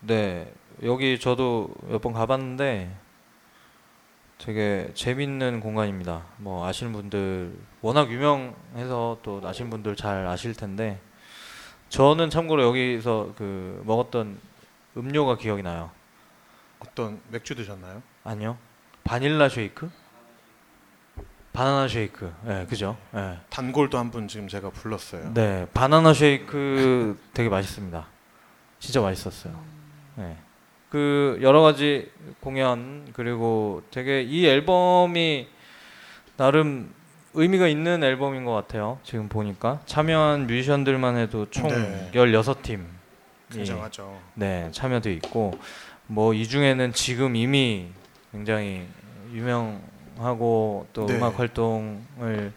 네. 0.00 0.52
여기 0.82 1.18
저도 1.18 1.70
몇 1.88 2.00
번 2.02 2.12
가봤는데 2.12 2.90
되게 4.38 4.90
재밌는 4.94 5.60
공간입니다. 5.60 6.24
뭐 6.38 6.66
아시는 6.66 6.92
분들 6.92 7.54
워낙 7.80 8.10
유명해서 8.10 9.18
또 9.22 9.40
아시는 9.44 9.70
분들 9.70 9.94
잘 9.96 10.26
아실 10.26 10.54
텐데 10.54 11.00
저는 11.88 12.30
참고로 12.30 12.62
여기서 12.64 13.34
그 13.36 13.82
먹었던 13.86 14.38
음료가 14.96 15.36
기억이 15.36 15.62
나요. 15.62 15.90
어떤 16.80 17.20
맥주 17.28 17.54
드셨나요? 17.54 18.02
아니요. 18.24 18.58
바닐라 19.04 19.48
쉐이크? 19.48 19.90
바나나 21.52 21.86
쉐이크. 21.86 22.32
네, 22.44 22.66
그죠? 22.66 22.96
네. 23.12 23.38
단골도 23.50 23.98
한 23.98 24.10
분 24.10 24.26
지금 24.26 24.48
제가 24.48 24.70
불렀어요. 24.70 25.34
네, 25.34 25.66
바나나 25.74 26.14
쉐이크 26.14 27.20
되게 27.34 27.48
맛있습니다. 27.48 28.06
진짜 28.80 29.00
맛있었어요. 29.02 29.62
네. 30.16 30.36
그 30.92 31.38
여러 31.40 31.62
가지 31.62 32.10
공연 32.40 33.08
그리고 33.14 33.80
되게 33.90 34.20
이 34.20 34.44
앨범이 34.46 35.48
나름 36.36 36.92
의미가 37.32 37.66
있는 37.66 38.04
앨범인 38.04 38.44
것 38.44 38.52
같아요. 38.52 38.98
지금 39.02 39.26
보니까 39.30 39.80
참여한 39.86 40.46
뮤지션들만 40.46 41.16
해도 41.16 41.46
총 41.48 41.68
네. 41.68 42.10
16팀. 42.12 42.84
굉장하죠. 43.50 44.20
네, 44.34 44.68
참여돼 44.72 45.14
있고 45.14 45.52
뭐 46.08 46.34
이 46.34 46.46
중에는 46.46 46.92
지금 46.92 47.36
이미 47.36 47.86
굉장히 48.30 48.86
유명하고 49.32 50.88
또 50.92 51.06
네. 51.06 51.16
음악 51.16 51.38
활동을 51.38 52.52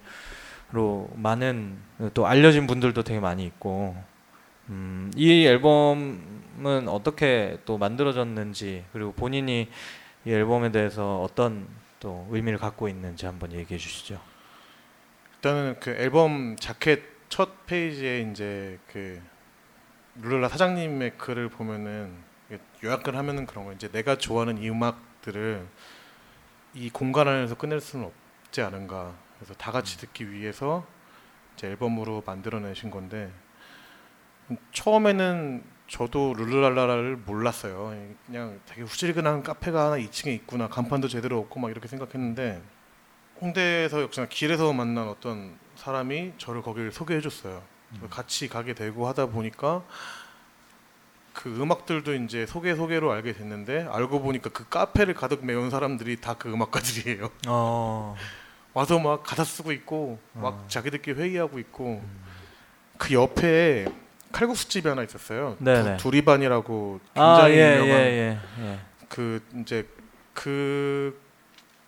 로 0.73 1.09
많은 1.15 1.77
또 2.13 2.27
알려진 2.27 2.67
분들도 2.67 3.01
되게 3.03 3.21
많이 3.21 3.45
있고 3.45 3.95
음, 4.69 5.11
이 5.15 5.45
앨범은 5.45 6.87
어떻게 6.87 7.59
또 7.65 7.77
만들어졌는지 7.77 8.85
그리고 8.93 9.11
본인이 9.13 9.69
이 10.25 10.31
앨범에 10.31 10.71
대해서 10.71 11.21
어떤 11.21 11.67
또 11.99 12.27
의미를 12.31 12.57
갖고 12.57 12.87
있는지 12.87 13.25
한번 13.25 13.51
얘기해 13.51 13.77
주시죠. 13.77 14.19
일단은 15.35 15.79
그 15.79 15.91
앨범 15.91 16.55
자켓 16.59 17.03
첫 17.29 17.65
페이지에 17.67 18.21
이제 18.31 18.79
그 18.91 19.21
룰라 20.21 20.49
사장님의 20.49 21.17
글을 21.17 21.49
보면은 21.49 22.15
요약을 22.83 23.15
하면은 23.15 23.45
그런 23.45 23.65
거 23.65 23.73
이제 23.73 23.87
내가 23.91 24.17
좋아하는 24.17 24.57
이 24.57 24.69
음악들을 24.69 25.67
이 26.75 26.89
공간 26.89 27.27
안에서 27.27 27.55
끝낼 27.55 27.79
수는 27.79 28.05
없지 28.45 28.61
않은가. 28.61 29.13
그래서 29.37 29.53
다 29.55 29.71
같이 29.71 29.97
듣기 29.97 30.31
위해서 30.31 30.85
이제 31.55 31.67
앨범으로 31.67 32.23
만들어내신 32.25 32.91
건데 32.91 33.31
처음에는 34.73 35.63
저도 35.87 36.33
룰루랄라를 36.35 37.17
몰랐어요. 37.25 37.95
그냥 38.25 38.59
되게 38.65 38.81
후질근한 38.81 39.43
카페가 39.43 39.85
하나 39.85 39.97
2층에 39.97 40.33
있구나. 40.33 40.67
간판도 40.67 41.07
제대로 41.07 41.39
없고 41.39 41.59
막 41.59 41.69
이렇게 41.69 41.87
생각했는데 41.87 42.61
홍대에서 43.41 44.01
역시나 44.01 44.27
길에서 44.27 44.73
만난 44.73 45.07
어떤 45.07 45.57
사람이 45.75 46.33
저를 46.37 46.61
거기를 46.61 46.91
소개해 46.91 47.21
줬어요. 47.21 47.61
그래서 47.89 48.07
같이 48.09 48.47
가게 48.47 48.73
되고 48.73 49.07
하다 49.07 49.27
보니까 49.27 49.83
그 51.33 51.49
음악들도 51.61 52.13
이제 52.15 52.45
소개 52.45 52.75
소개로 52.75 53.11
알게 53.11 53.33
됐는데 53.33 53.87
알고 53.91 54.21
보니까 54.21 54.49
그 54.51 54.67
카페를 54.69 55.13
가득 55.13 55.45
메운 55.45 55.69
사람들이 55.69 56.21
다 56.21 56.35
그 56.35 56.51
음악가들이에요. 56.51 57.29
어, 57.47 58.15
와서 58.73 58.97
막 58.99 59.21
가사 59.23 59.43
쓰고 59.43 59.71
있고 59.73 60.19
막 60.33 60.45
어. 60.53 60.65
자기들끼리 60.67 61.19
회의하고 61.21 61.59
있고 61.59 62.01
그 62.97 63.13
옆에 63.13 63.85
칼국수 64.35 64.67
집이 64.67 64.85
하나 64.89 65.01
있었어요. 65.01 65.55
네네. 65.59 65.95
두, 65.95 66.11
리반이라고 66.11 66.99
아, 67.13 67.37
굉장히 67.37 67.55
예, 67.55 67.79
유명한 67.79 68.01
예, 68.01 68.05
예, 68.05 68.39
예. 68.65 68.79
그 69.07 69.41
이제 69.61 69.87
그 70.33 71.17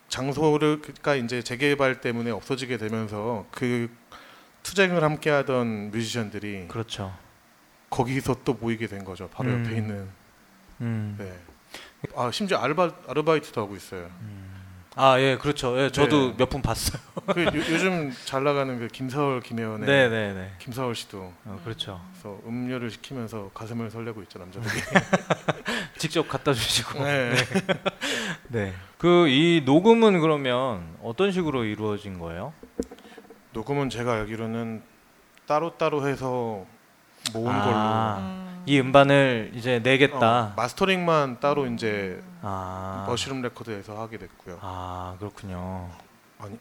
장소를 0.08 0.80
그러니까 0.82 1.16
이제 1.16 1.42
재개발 1.42 2.00
때문에 2.00 2.32
없어지게 2.32 2.78
되면서 2.78 3.46
그 3.52 3.90
투쟁을 4.64 5.04
함께하던 5.04 5.92
뮤지션들이 5.92 6.70
그렇죠. 6.70 7.14
거기서 7.90 8.38
또 8.46 8.54
모이게 8.54 8.88
된 8.88 9.04
거죠. 9.04 9.28
바로 9.28 9.50
음. 9.50 9.66
옆에 9.66 9.76
있는. 9.76 10.08
음. 10.80 11.16
네. 11.20 11.34
아 12.16 12.32
심지어 12.32 12.60
아르바 12.60 12.92
아르바이트도 13.10 13.60
하고 13.60 13.76
있어요. 13.76 14.10
아, 15.00 15.20
예, 15.20 15.38
그렇죠. 15.38 15.78
예, 15.80 15.92
저도 15.92 16.30
네. 16.32 16.34
몇분 16.38 16.62
봤어요. 16.62 17.00
그 17.34 17.44
요, 17.44 17.52
요즘 17.54 18.12
잘 18.26 18.44
나가는 18.44 18.80
그 18.80 18.88
김사월 18.88 19.42
김혜원의 19.42 19.88
네, 19.88 20.10
네, 20.10 20.34
네. 20.34 20.52
김사월 20.60 20.96
씨도 20.96 21.32
어, 21.46 21.62
그렇죠. 21.64 22.02
그래서 22.14 22.40
음료를 22.48 22.90
시키면서 22.90 23.52
가슴을 23.54 23.92
설레고 23.92 24.22
있죠 24.24 24.40
남자들이. 24.40 24.74
직접 25.98 26.28
갖다 26.28 26.54
주시고. 26.54 26.98
네. 27.04 27.34
네. 28.48 28.74
그 28.98 29.28
이 29.28 29.62
녹음은 29.66 30.20
그러면 30.20 30.96
어떤 31.04 31.32
식으로 31.32 31.64
이루어진 31.66 32.18
거예요? 32.18 32.54
녹음은 33.54 33.90
제가 33.90 34.14
알기로는 34.14 34.82
따로 35.46 35.78
따로 35.78 36.08
해서 36.08 36.66
모은 37.34 37.52
아, 37.52 38.18
음. 38.20 38.47
이 38.67 38.80
음반을 38.82 39.51
이제. 39.56 39.80
내겠다. 39.80 40.41
어, 40.47 40.53
마스터링만 40.58 41.39
따로 41.39 41.65
이제 41.67 42.21
아. 42.41 43.06
머시룸 43.08 43.41
레코드에서 43.41 43.97
하게 44.01 44.17
됐고요. 44.17 44.60
아, 44.62 45.15
그렇군요. 45.19 45.89
아니 46.38 46.60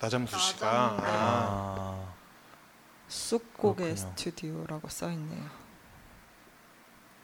나잠수 0.00 0.38
씨가 0.38 0.66
나잠, 0.66 0.96
네. 0.96 1.02
아, 1.06 1.06
아. 1.06 2.14
쑥고개. 3.08 3.94
스튜디오라고 3.96 4.88
써 4.88 5.10
있네요. 5.10 5.44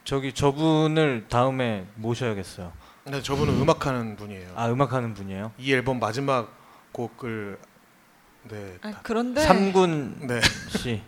저기 0.04 0.34
저분을 0.34 1.28
다음에 1.30 1.86
모셔야겠어요. 1.94 2.72
근데 3.04 3.22
저분은 3.22 3.54
음 3.62 3.70
악하는 3.70 4.16
분이에요. 4.16 4.52
아, 4.54 4.68
음악하는 4.68 5.14
분이에요? 5.14 5.52
이 5.56 5.72
앨범 5.72 5.98
마지막 5.98 6.54
곡을 6.92 7.58
네, 8.44 8.76
아, 8.82 8.90
다- 8.90 9.00
그런데 9.02 9.40
삼군 9.40 10.26
네. 10.26 10.40
씨. 10.78 11.02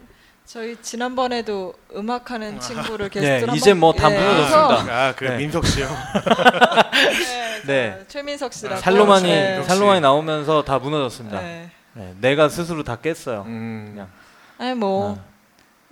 저희 0.52 0.76
지난번에도 0.82 1.72
음악하는 1.96 2.60
친구를 2.60 3.08
네, 3.10 3.20
게스트로 3.20 3.54
이제 3.56 3.70
한번- 3.70 3.80
뭐다 3.96 4.12
예, 4.14 4.18
무너졌습니다. 4.18 4.94
아, 4.94 5.14
그 5.16 5.24
네. 5.24 5.36
민석 5.38 5.64
씨요. 5.66 5.88
네, 7.64 7.72
네. 7.90 7.96
그 8.00 8.08
최민석 8.08 8.52
씨라고 8.52 8.78
살로만이 8.82 9.28
네. 9.28 9.56
역시. 9.56 9.68
살로만이 9.70 10.02
나오면서 10.02 10.62
다 10.62 10.78
무너졌습니다. 10.78 11.40
네. 11.40 11.70
네, 11.94 12.14
내가 12.20 12.50
스스로 12.50 12.82
다 12.84 12.96
깼어요. 12.96 13.44
음, 13.46 13.92
그냥. 13.94 14.08
아니 14.58 14.74
뭐 14.74 15.14
네. 15.16 15.22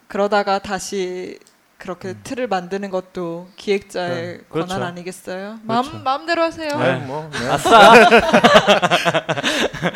그러다가 0.08 0.58
다시 0.58 1.38
그렇게 1.78 2.12
틀을 2.22 2.46
만드는 2.46 2.90
것도 2.90 3.48
기획자의 3.56 4.10
음. 4.10 4.38
네, 4.40 4.44
그렇죠. 4.50 4.74
권한 4.74 4.88
아니겠어요? 4.88 5.58
그렇죠. 5.66 5.90
마음 5.90 6.04
마음대로 6.04 6.42
하세요. 6.42 6.78
네. 6.78 6.96
뭐, 6.96 7.30
네. 7.32 7.48
아싸. 7.48 7.94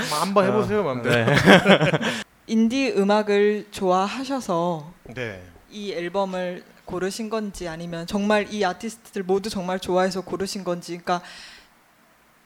뭐 0.09 0.19
한번 0.25 0.47
해보세요, 0.47 0.83
마음대로. 0.85 1.33
네. 2.47 2.53
인디 2.53 2.93
음악을 2.93 3.69
좋아하셔서 3.71 4.93
네. 5.15 5.43
이 5.71 5.93
앨범을 5.93 6.65
고르신 6.85 7.31
건지 7.31 7.67
아니면 7.69 8.07
정말 8.07 8.53
이 8.53 8.65
아티스트들 8.65 9.23
모두 9.23 9.49
정말 9.49 9.81
좋아해서 9.81 10.21
고르신 10.21 10.65
건지 10.65 10.99
그러니까 10.99 11.23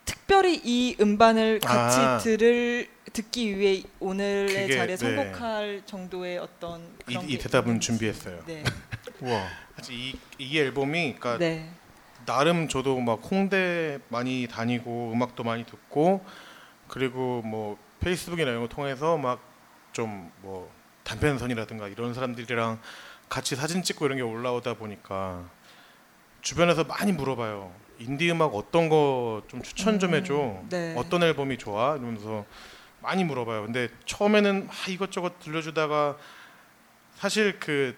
특별히 0.04 0.60
이 0.64 0.96
음반을 1.00 1.58
같이 1.58 1.98
아. 1.98 2.18
들을 2.18 2.88
듣기 3.12 3.58
위해 3.58 3.82
오늘의 4.00 4.46
그게, 4.46 4.76
자리에 4.76 4.96
네. 4.96 5.16
선곡할 5.16 5.82
정도의 5.84 6.38
어떤 6.38 6.82
이, 7.08 7.18
이게 7.26 7.38
대답은. 7.38 7.80
준비했어요. 7.80 8.42
네. 8.46 8.62
우와. 9.20 9.46
사실 9.76 9.94
이, 9.94 10.18
이 10.38 10.58
앨범이 10.58 11.16
그러니까 11.18 11.38
네. 11.38 11.70
나름 12.24 12.68
저도 12.68 13.00
막 13.00 13.20
홍대 13.30 13.98
많이 14.08 14.46
다니고 14.50 15.12
음악도 15.12 15.44
많이 15.44 15.64
듣고 15.64 16.24
그리고 16.86 17.42
뭐 17.42 17.76
페이스북이나 18.00 18.50
이런 18.50 18.62
거 18.62 18.68
통해서 18.68 19.16
막 19.16 19.40
좀 19.98 20.30
뭐 20.42 20.70
단편선이라든가 21.02 21.88
이런 21.88 22.14
사람들이랑 22.14 22.78
같이 23.28 23.56
사진 23.56 23.82
찍고 23.82 24.06
이런 24.06 24.18
게 24.18 24.22
올라오다 24.22 24.74
보니까 24.74 25.44
주변에서 26.42 26.84
많이 26.84 27.12
물어봐요. 27.12 27.72
인디 27.98 28.30
음악 28.30 28.54
어떤 28.54 28.88
거 28.88 29.42
좀 29.48 29.60
추천 29.62 29.98
좀 29.98 30.14
해줘. 30.14 30.62
네. 30.68 30.94
어떤 30.96 31.22
앨범이 31.22 31.58
좋아? 31.58 31.96
이러면서 31.96 32.44
많이 33.00 33.24
물어봐요. 33.24 33.64
근데 33.64 33.88
처음에는 34.06 34.66
막 34.66 34.88
이것저것 34.88 35.40
들려주다가 35.40 36.16
사실 37.16 37.58
그 37.58 37.96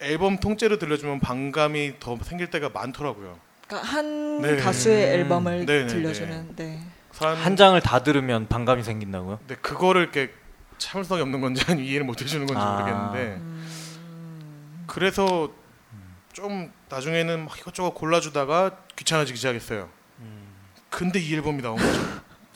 앨범 0.00 0.38
통째로 0.38 0.78
들려주면 0.78 1.20
반감이 1.20 1.94
더 2.00 2.16
생길 2.22 2.50
때가 2.50 2.70
많더라고요. 2.70 3.38
그러니까 3.66 3.88
한 3.88 4.40
네. 4.40 4.56
가수의 4.56 5.06
음. 5.06 5.20
앨범을 5.20 5.66
네, 5.66 5.82
네, 5.82 5.86
들려주는 5.86 6.56
네. 6.56 6.80
한 7.18 7.56
장을 7.56 7.80
다 7.80 8.02
들으면 8.02 8.46
반감이 8.48 8.82
생긴다고요? 8.82 9.38
근데 9.38 9.54
그거를 9.56 10.02
이렇게 10.02 10.32
참을성이 10.78 11.22
없는 11.22 11.40
건지 11.40 11.62
아니면 11.66 11.86
이해를 11.86 12.06
못 12.06 12.20
해주는 12.20 12.46
건지 12.46 12.62
아. 12.62 12.72
모르겠는데 12.72 13.40
음. 13.40 14.84
그래서 14.86 15.50
좀 16.32 16.72
나중에는 16.88 17.44
막 17.46 17.58
이것저것 17.58 17.90
골라주다가 17.94 18.76
귀찮아지기 18.96 19.36
시작했어요. 19.36 19.88
근데 20.90 21.18
이 21.18 21.34
앨범이 21.34 21.62
나온 21.62 21.76
거죠. 21.76 22.00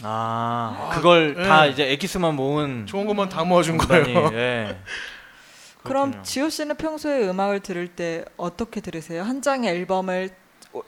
아 0.02 0.90
그걸 0.94 1.34
네. 1.34 1.44
다 1.44 1.66
이제 1.66 1.92
엑기스만 1.92 2.34
모은 2.34 2.86
좋은 2.86 3.06
것만 3.06 3.28
다 3.28 3.44
모아준 3.44 3.74
음반이, 3.74 4.14
거예요. 4.14 4.30
예. 4.32 4.80
그럼. 5.82 6.22
지호 6.22 6.48
씨는 6.48 6.76
평소에 6.76 7.28
음악을 7.28 7.60
들을 7.60 7.88
때 7.88 8.24
어떻게 8.36 8.80
들으세요? 8.80 9.22
한 9.22 9.42
장의 9.42 9.70
앨범을 9.70 10.30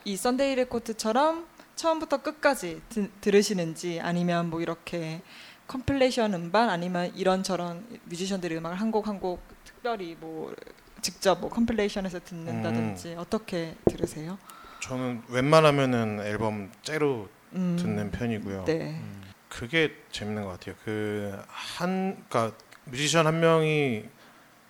이 0.05 0.17
썬데이 0.17 0.55
레코드처럼 0.55 1.47
처음부터 1.77 2.19
끝까지 2.19 2.81
드, 2.89 3.11
들으시는지 3.21 4.01
아니면 4.03 4.51
뭐 4.51 4.61
이렇게 4.61 5.23
컴필레이션 5.67 6.35
음반 6.35 6.69
아니면 6.71 7.13
이런 7.15 7.43
저런 7.43 7.87
뮤지션들의 8.05 8.59
음악을 8.59 8.81
한 8.81 8.91
곡 8.91 9.09
한 9.09 9.21
곡 9.21 9.41
특별히 9.65 10.17
뭐 10.19 10.55
직접 11.01 11.41
뭐 11.41 11.51
컴필레이션에서 11.51 12.21
듣는다든지 12.21 13.15
어떻게 13.19 13.75
들으세요? 13.89 14.39
저는 14.81 15.23
웬만하면은 15.29 16.21
앨범 16.27 16.71
째로 16.83 17.29
음, 17.55 17.77
듣는 17.79 18.11
편이고요. 18.11 18.65
네. 18.65 19.01
그게 19.49 19.95
재밌는 20.11 20.45
것 20.45 20.51
같아요. 20.51 20.75
그한 20.85 22.25
그러니까 22.29 22.57
뮤지션 22.85 23.27
한 23.27 23.41
명이 23.41 24.05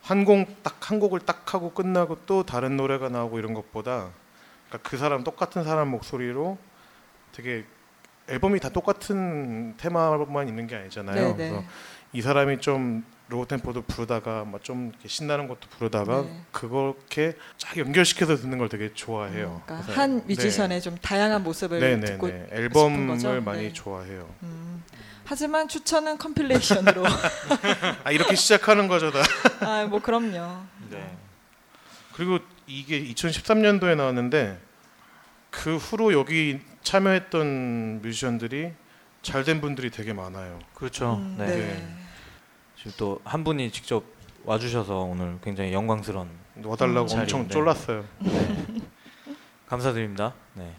한 0.03 0.25
곡 0.25 0.63
딱 0.65 0.91
한 0.91 0.99
곡을 0.99 1.21
딱 1.21 1.55
하고 1.55 1.73
끝나고 1.73 2.27
또 2.27 2.43
다른 2.45 2.77
노래가 2.77 3.09
나오고 3.09 3.39
이런 3.39 3.55
것보다 3.55 4.11
그러니까 4.69 4.89
그 4.89 4.97
사람 4.97 5.23
똑같은 5.23 5.63
사람 5.65 5.89
목소리로 5.89 6.59
되게 7.33 7.65
앨범이 8.29 8.61
다 8.61 8.69
똑같은 8.69 9.75
테마만 9.77 10.49
있는 10.49 10.67
게 10.67 10.77
아니잖아요. 10.77 11.29
네, 11.29 11.35
그래서 11.35 11.57
네. 11.57 11.67
이 12.13 12.23
사람이 12.23 12.61
좀 12.61 13.05
low 13.29 13.47
템포도 13.47 13.83
부르다가 13.83 14.45
막좀 14.45 14.93
신나는 15.07 15.49
것도 15.49 15.61
부르다가 15.71 16.23
네. 16.23 16.43
그렇게 16.53 17.35
쫙 17.57 17.79
연결시켜서 17.79 18.37
듣는 18.37 18.59
걸 18.59 18.69
되게 18.69 18.93
좋아해요. 18.93 19.63
그러니까 19.65 19.87
그래서 19.87 20.01
한 20.01 20.23
뮤지션의 20.27 20.83
좀 20.83 20.97
다양한 20.99 21.43
모습을 21.43 21.81
네, 21.81 21.97
네, 21.97 22.07
듣고 22.07 22.29
네. 22.29 22.47
앨범을 22.53 23.09
거죠? 23.09 23.41
많이 23.41 23.63
네. 23.63 23.73
좋아해요. 23.73 24.29
음. 24.43 24.85
하지만 25.25 25.67
추천은 25.67 26.19
컴필레이션으로. 26.19 27.05
아 28.05 28.11
이렇게 28.11 28.35
시작하는 28.35 28.87
거죠, 28.87 29.11
다. 29.11 29.21
아, 29.61 29.87
뭐 29.87 30.01
그럼요. 30.01 30.63
네. 30.91 31.17
그리고 32.15 32.39
이게 32.67 33.03
2013년도에 33.03 33.97
나왔는데 33.97 34.61
그 35.51 35.77
후로 35.77 36.13
여기 36.13 36.61
참여했던 36.83 38.03
뮤지션들이 38.03 38.73
잘된 39.23 39.61
분들이 39.61 39.91
되게 39.91 40.13
많아요. 40.13 40.59
그렇죠. 40.75 41.15
음, 41.15 41.37
네. 41.39 41.47
네. 41.47 41.97
지금 42.77 42.93
또 42.97 43.21
한 43.25 43.45
분이 43.45 43.71
직접 43.71 44.03
와주셔서 44.45 44.99
오늘 45.01 45.39
굉장히 45.43 45.73
영광스러운 45.73 46.29
와달라고 46.65 47.07
음, 47.13 47.19
엄청 47.21 47.27
자리인데. 47.27 47.53
쫄랐어요. 47.53 48.05
감사드립니다. 49.69 50.35
네. 50.55 50.75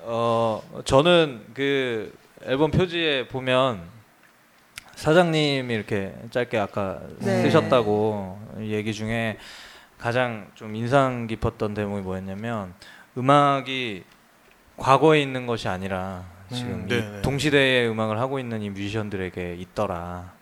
어 0.00 0.60
저는 0.84 1.44
그 1.54 2.12
앨범 2.44 2.70
표지에 2.70 3.28
보면 3.28 3.80
사장님이 4.96 5.74
이렇게 5.74 6.14
짧게 6.30 6.58
아까 6.58 7.00
네. 7.18 7.42
쓰셨다고 7.42 8.38
얘기 8.60 8.92
중에 8.92 9.38
가장 9.98 10.50
좀 10.54 10.74
인상 10.76 11.26
깊었던 11.26 11.74
대목이 11.74 12.02
뭐였냐면 12.02 12.74
음악이 13.16 14.04
과거에 14.76 15.20
있는 15.22 15.46
것이 15.46 15.68
아니라 15.68 16.24
지금 16.52 16.72
음, 16.72 16.86
이 16.86 16.88
네네. 16.88 17.22
동시대의 17.22 17.88
음악을 17.88 18.18
하고 18.18 18.38
있는 18.38 18.62
이 18.62 18.70
뮤지션들에게 18.70 19.56
있더라. 19.56 20.32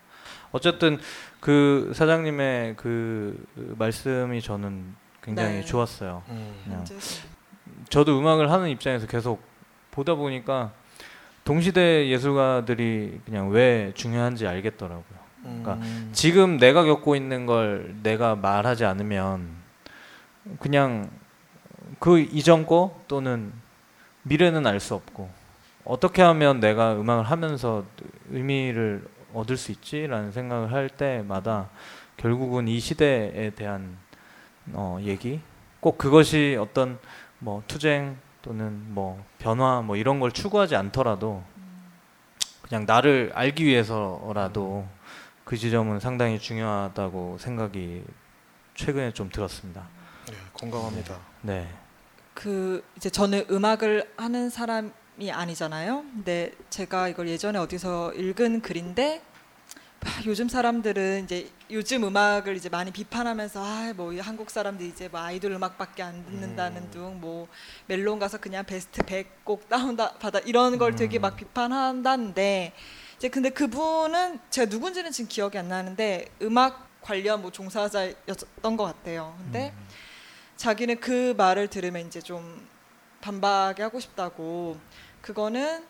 어쨌든 0.51 0.99
그 1.39 1.91
사장님의 1.95 2.75
그 2.77 3.45
말씀이 3.77 4.41
저는 4.41 4.95
굉장히 5.21 5.55
네. 5.55 5.61
좋았어요. 5.65 6.23
음. 6.29 6.61
그냥 6.63 6.79
현재 6.79 6.95
저도 7.89 8.19
음악을 8.19 8.51
하는 8.51 8.69
입장에서 8.69 9.07
계속 9.07 9.41
보다 9.91 10.15
보니까 10.15 10.71
동시대 11.43 12.07
예술가들이 12.09 13.19
그냥 13.25 13.49
왜 13.49 13.91
중요한지 13.95 14.47
알겠더라고요. 14.47 15.23
그러니까 15.41 15.73
음. 15.73 16.09
지금 16.13 16.57
내가 16.57 16.83
겪고 16.83 17.15
있는 17.15 17.45
걸 17.45 17.95
내가 18.01 18.35
말하지 18.35 18.85
않으면 18.85 19.49
그냥 20.59 21.09
그 21.99 22.19
이전 22.19 22.65
거 22.65 22.97
또는 23.07 23.51
미래는 24.23 24.65
알 24.65 24.79
수 24.79 24.95
없고 24.95 25.29
어떻게 25.85 26.21
하면 26.21 26.61
내가 26.61 26.93
음악을 26.93 27.25
하면서 27.25 27.83
의미를 28.31 29.05
얻을 29.33 29.57
수 29.57 29.71
있지라는 29.73 30.31
생각을 30.31 30.71
할 30.71 30.89
때마다 30.89 31.69
결국은 32.15 32.69
이 32.69 32.79
시대에 32.79 33.49
대한 33.49 33.97
어, 34.71 34.97
얘기 35.01 35.41
꼭 35.81 35.97
그것이 35.97 36.57
어떤 36.59 36.97
뭐 37.39 37.63
투쟁 37.67 38.17
또는 38.43 38.93
뭐 38.93 39.23
변화 39.39 39.81
뭐 39.81 39.95
이런 39.95 40.19
걸 40.19 40.31
추구하지 40.31 40.75
않더라도 40.75 41.41
그냥 42.61 42.85
나를 42.85 43.31
알기 43.33 43.65
위해서라도 43.65 44.85
그 45.45 45.57
지점은 45.57 45.99
상당히 45.99 46.37
중요하다고 46.37 47.37
생각이 47.39 48.03
최근에 48.75 49.13
좀 49.13 49.29
들었습니다. 49.29 49.87
네, 50.29 50.35
공감합니다. 50.51 51.17
네. 51.41 51.69
그 52.33 52.83
이제 52.97 53.09
저는 53.09 53.45
음악을 53.49 54.11
하는 54.17 54.49
사람이 54.49 55.31
아니잖아요. 55.31 56.03
근데 56.13 56.51
제가 56.69 57.07
이걸 57.07 57.29
예전에 57.29 57.59
어디서 57.59 58.13
읽은 58.13 58.61
글인데 58.61 59.21
아, 60.01 60.21
요즘 60.25 60.49
사람들은 60.49 61.23
이제 61.23 61.49
요즘 61.73 62.03
음악을 62.03 62.55
이제 62.55 62.69
많이 62.69 62.91
비판하면서 62.91 63.63
아 63.63 63.93
뭐 63.95 64.13
한국 64.21 64.51
사람들이 64.51 64.89
이제 64.89 65.07
뭐 65.07 65.19
아이돌 65.19 65.51
음악밖에 65.53 66.03
안 66.03 66.23
듣는다는 66.25 66.91
둥 66.91 67.19
뭐 67.19 67.47
멜론 67.87 68.19
가서 68.19 68.37
그냥 68.37 68.63
베스트 68.63 69.01
100곡 69.01 69.67
다운 69.67 69.97
받아 69.97 70.39
이런 70.39 70.77
걸 70.77 70.95
되게 70.95 71.17
막 71.17 71.35
비판한다는데 71.35 72.73
이제 73.17 73.29
근데 73.29 73.49
그분은 73.49 74.39
제가 74.51 74.69
누군지는 74.69 75.11
지금 75.11 75.27
기억이 75.27 75.57
안 75.57 75.67
나는데 75.67 76.27
음악 76.43 76.87
관련 77.01 77.41
뭐 77.41 77.51
종사자였던 77.51 78.77
것 78.77 78.83
같아요. 78.83 79.35
근데 79.39 79.73
자기는 80.57 80.99
그 80.99 81.33
말을 81.35 81.67
들으면 81.69 82.05
이제 82.05 82.21
좀 82.21 82.67
반박이 83.21 83.81
하고 83.81 83.99
싶다고. 83.99 84.77
그거는 85.21 85.83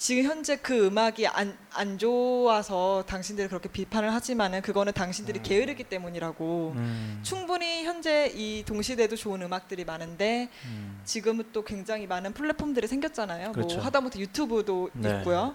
지금 0.00 0.22
현재 0.22 0.56
그 0.56 0.86
음악이 0.86 1.26
안, 1.26 1.54
안 1.74 1.98
좋아서 1.98 3.04
당신들이 3.06 3.48
그렇게 3.48 3.68
비판을 3.68 4.14
하지만은 4.14 4.62
그거는 4.62 4.94
당신들이 4.94 5.42
게으르기 5.42 5.84
때문이라고 5.84 6.72
음. 6.74 7.20
충분히 7.22 7.84
현재 7.84 8.32
이 8.34 8.64
동시대도 8.64 9.16
좋은 9.16 9.42
음악들이 9.42 9.84
많은데 9.84 10.48
음. 10.64 11.02
지금은 11.04 11.50
또 11.52 11.64
굉장히 11.64 12.06
많은 12.06 12.32
플랫폼들이 12.32 12.86
생겼잖아요. 12.86 13.52
그렇죠. 13.52 13.76
뭐 13.76 13.84
하다못해 13.84 14.20
유튜브도 14.20 14.88
네. 14.94 15.18
있고요. 15.18 15.54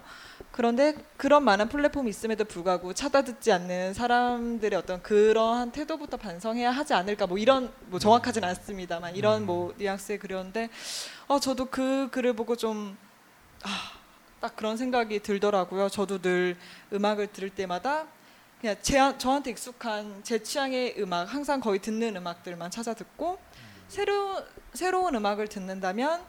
그런데 0.52 0.94
그런 1.18 1.44
많은 1.44 1.68
플랫폼이 1.68 2.08
있음에도 2.12 2.46
불구하고 2.46 2.94
찾아듣지 2.94 3.52
않는 3.52 3.96
사람들의 3.96 4.78
어떤 4.78 5.02
그러한 5.02 5.72
태도부터 5.72 6.18
반성해야 6.18 6.70
하지 6.70 6.94
않을까 6.94 7.26
뭐 7.26 7.40
이런 7.40 7.74
뭐 7.88 7.98
정확하진 7.98 8.44
않습니다만 8.44 9.16
이런 9.16 9.48
뭐 9.48 9.74
뉘앙스의 9.80 10.20
글이었는데 10.20 10.70
어 11.30 11.40
저도 11.40 11.66
그 11.66 12.10
글을 12.12 12.34
보고 12.34 12.56
좀 12.56 12.96
아, 13.64 14.05
딱 14.46 14.56
그런 14.56 14.78
생각이 14.78 15.22
들더라고요. 15.22 15.90
저도 15.90 16.22
늘 16.22 16.56
음악을 16.94 17.34
들을 17.34 17.50
때마다 17.50 18.06
그냥 18.62 18.76
제, 18.84 19.00
저한테 19.18 19.50
익숙한 19.50 20.22
제 20.24 20.44
취향의 20.44 20.98
음악 21.00 21.34
항상 21.34 21.60
거의 21.60 21.80
듣는 21.80 22.16
음악들만 22.16 22.70
찾아 22.70 22.94
듣고 22.94 23.40
새로 23.88 24.44
새로운 24.76 25.16
음악을 25.16 25.48
듣는다면 25.48 26.22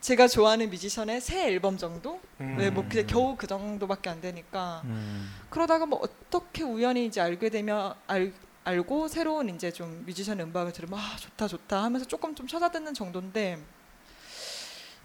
제가 0.00 0.28
좋아하는 0.28 0.70
뮤지션의 0.70 1.20
새 1.20 1.48
앨범 1.48 1.76
정도? 1.76 2.20
음. 2.40 2.54
네, 2.56 2.70
뭐 2.70 2.84
그냥 2.88 3.08
겨우 3.08 3.34
그 3.36 3.48
정도밖에 3.48 4.10
안 4.10 4.20
되니까 4.20 4.82
음. 4.84 5.28
그러다가 5.50 5.86
뭐 5.86 5.98
어떻게 6.00 6.62
우연히 6.62 7.06
이제 7.06 7.20
알게 7.20 7.48
되면 7.48 7.94
알, 8.06 8.32
알고 8.62 9.08
새로운 9.08 9.48
이제 9.48 9.72
좀 9.72 10.04
뮤지션 10.06 10.38
음악을 10.38 10.72
들으면 10.72 11.00
아 11.00 11.16
좋다 11.16 11.48
좋다 11.48 11.82
하면서 11.82 12.06
조금 12.06 12.36
좀 12.36 12.46
찾아 12.46 12.70
듣는 12.70 12.94
정도인데 12.94 13.58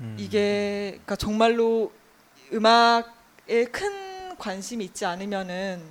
음. 0.02 0.16
이게 0.20 0.90
그러니까 0.92 1.16
정말로 1.16 1.92
음악에 2.52 3.66
큰 3.72 4.36
관심이 4.38 4.86
있지 4.86 5.06
않으면은 5.06 5.82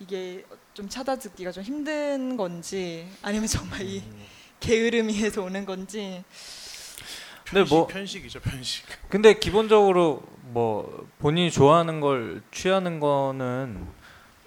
이게 0.00 0.44
좀 0.74 0.88
찾아 0.88 1.16
듣기가 1.16 1.50
좀 1.52 1.62
힘든 1.62 2.36
건지 2.36 3.06
아니면 3.22 3.46
정말 3.46 3.82
이 3.82 3.98
음. 4.06 4.22
게으름이에서 4.60 5.42
오는 5.42 5.64
건지 5.66 6.22
근데 7.44 7.60
편식, 7.60 7.74
뭐- 7.74 7.86
편식이죠 7.86 8.40
편식. 8.40 8.84
근데 9.08 9.34
기본적으로 9.38 10.22
뭐 10.42 11.08
본인이 11.18 11.50
좋아하는 11.50 12.00
걸 12.00 12.42
취하는 12.52 13.00
거는 13.00 13.86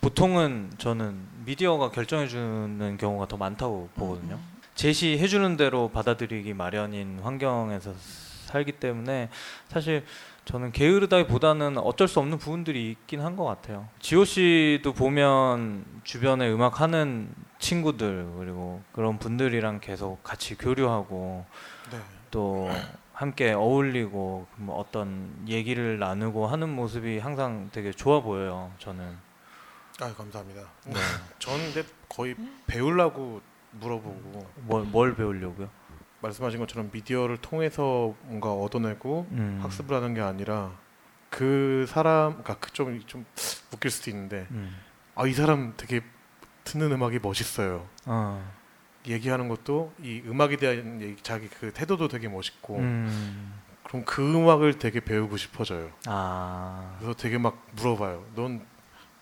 보통은 0.01 0.71
저는 0.77 1.27
미디어가 1.45 1.91
결정해 1.91 2.27
주는 2.27 2.97
경우가 2.99 3.27
더 3.27 3.37
많다고 3.37 3.89
보거든요. 3.95 4.39
제시해 4.75 5.27
주는 5.27 5.57
대로 5.57 5.89
받아들이기 5.89 6.53
마련인 6.53 7.19
환경에서 7.19 7.93
살기 8.45 8.73
때문에 8.73 9.29
사실 9.69 10.03
저는 10.51 10.73
게으르다기보다는 10.73 11.77
어쩔 11.77 12.09
수 12.09 12.19
없는 12.19 12.37
부분들이 12.37 12.91
있긴 12.91 13.21
한 13.21 13.37
것 13.37 13.45
같아요. 13.45 13.87
지호 13.99 14.25
씨도 14.25 14.91
보면 14.93 15.85
주변에 16.03 16.51
음악 16.51 16.81
하는 16.81 17.33
친구들 17.59 18.29
그리고 18.37 18.81
그런 18.91 19.17
분들이랑 19.17 19.79
계속 19.79 20.21
같이 20.23 20.57
교류하고 20.57 21.45
네. 21.91 21.99
또 22.31 22.69
함께 23.13 23.53
어울리고 23.53 24.45
뭐 24.57 24.77
어떤 24.77 25.31
얘기를 25.47 25.97
나누고 25.99 26.47
하는 26.47 26.67
모습이 26.67 27.19
항상 27.19 27.69
되게 27.71 27.91
좋아 27.91 28.19
보여요. 28.21 28.73
저는. 28.79 29.17
아 30.01 30.13
감사합니다. 30.13 30.63
네. 30.87 30.93
저는 31.39 31.71
거의 32.09 32.35
배우려고 32.67 33.39
물어보고 33.71 34.45
뭘, 34.63 34.83
뭘 34.83 35.15
배우려고요? 35.15 35.69
말씀하신 36.21 36.59
것처럼 36.59 36.89
미디어를 36.91 37.37
통해서 37.37 38.15
뭔가 38.23 38.53
얻어내고 38.53 39.27
음. 39.31 39.59
학습을 39.63 39.95
하는 39.95 40.13
게 40.13 40.21
아니라 40.21 40.71
그 41.29 41.85
사람, 41.87 42.43
그러니까 42.43 42.57
좀좀 42.73 43.01
좀 43.07 43.25
웃길 43.73 43.89
수도 43.91 44.09
있는데 44.11 44.47
음. 44.51 44.75
아이 45.15 45.33
사람 45.33 45.73
되게 45.77 46.01
듣는 46.63 46.91
음악이 46.91 47.19
멋있어요. 47.21 47.87
어. 48.05 48.51
얘기하는 49.07 49.47
것도 49.47 49.93
이 50.01 50.21
음악에 50.27 50.57
대한 50.57 51.01
얘기, 51.01 51.21
자기 51.23 51.47
그 51.47 51.71
태도도 51.73 52.07
되게 52.07 52.27
멋있고 52.27 52.77
음. 52.77 53.59
그럼 53.83 54.05
그 54.05 54.21
음악을 54.21 54.77
되게 54.77 54.99
배우고 54.99 55.37
싶어져요. 55.37 55.91
아. 56.05 56.95
그래서 56.99 57.15
되게 57.15 57.37
막 57.37 57.65
물어봐요. 57.75 58.23
넌 58.35 58.65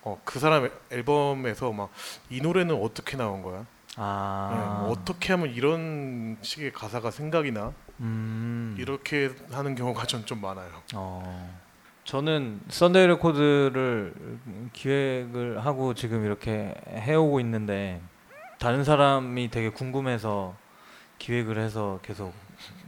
어, 0.02 0.20
그 0.26 0.40
사람 0.40 0.70
앨범에서 0.92 1.72
막 1.72 1.90
이 2.30 2.42
노래는 2.42 2.76
어떻게 2.76 3.16
나온 3.18 3.42
거야? 3.42 3.66
아. 4.02 4.50
네, 4.52 4.58
뭐 4.84 4.92
어떻게 4.92 5.34
하면 5.34 5.50
이런 5.54 6.38
식의 6.42 6.72
가사가 6.72 7.12
생각이 7.12 7.52
나? 7.52 7.74
음. 8.00 8.76
이렇게 8.80 9.30
하는 9.52 9.76
경우가 9.76 10.06
전 10.08 10.26
좀 10.26 10.40
많아요. 10.42 10.70
어. 10.96 11.60
저는 12.06 12.62
썬데이 12.70 13.08
레코드를 13.08 14.14
기획을 14.74 15.64
하고 15.66 15.94
지금 15.94 16.26
이렇게 16.26 16.74
해오고 16.88 17.40
있는데 17.42 18.02
다른 18.58 18.84
사람이 18.84 19.50
되게 19.52 19.70
궁금해서 19.70 20.56
기획을 21.20 21.60
해서 21.60 22.00
계속 22.02 22.34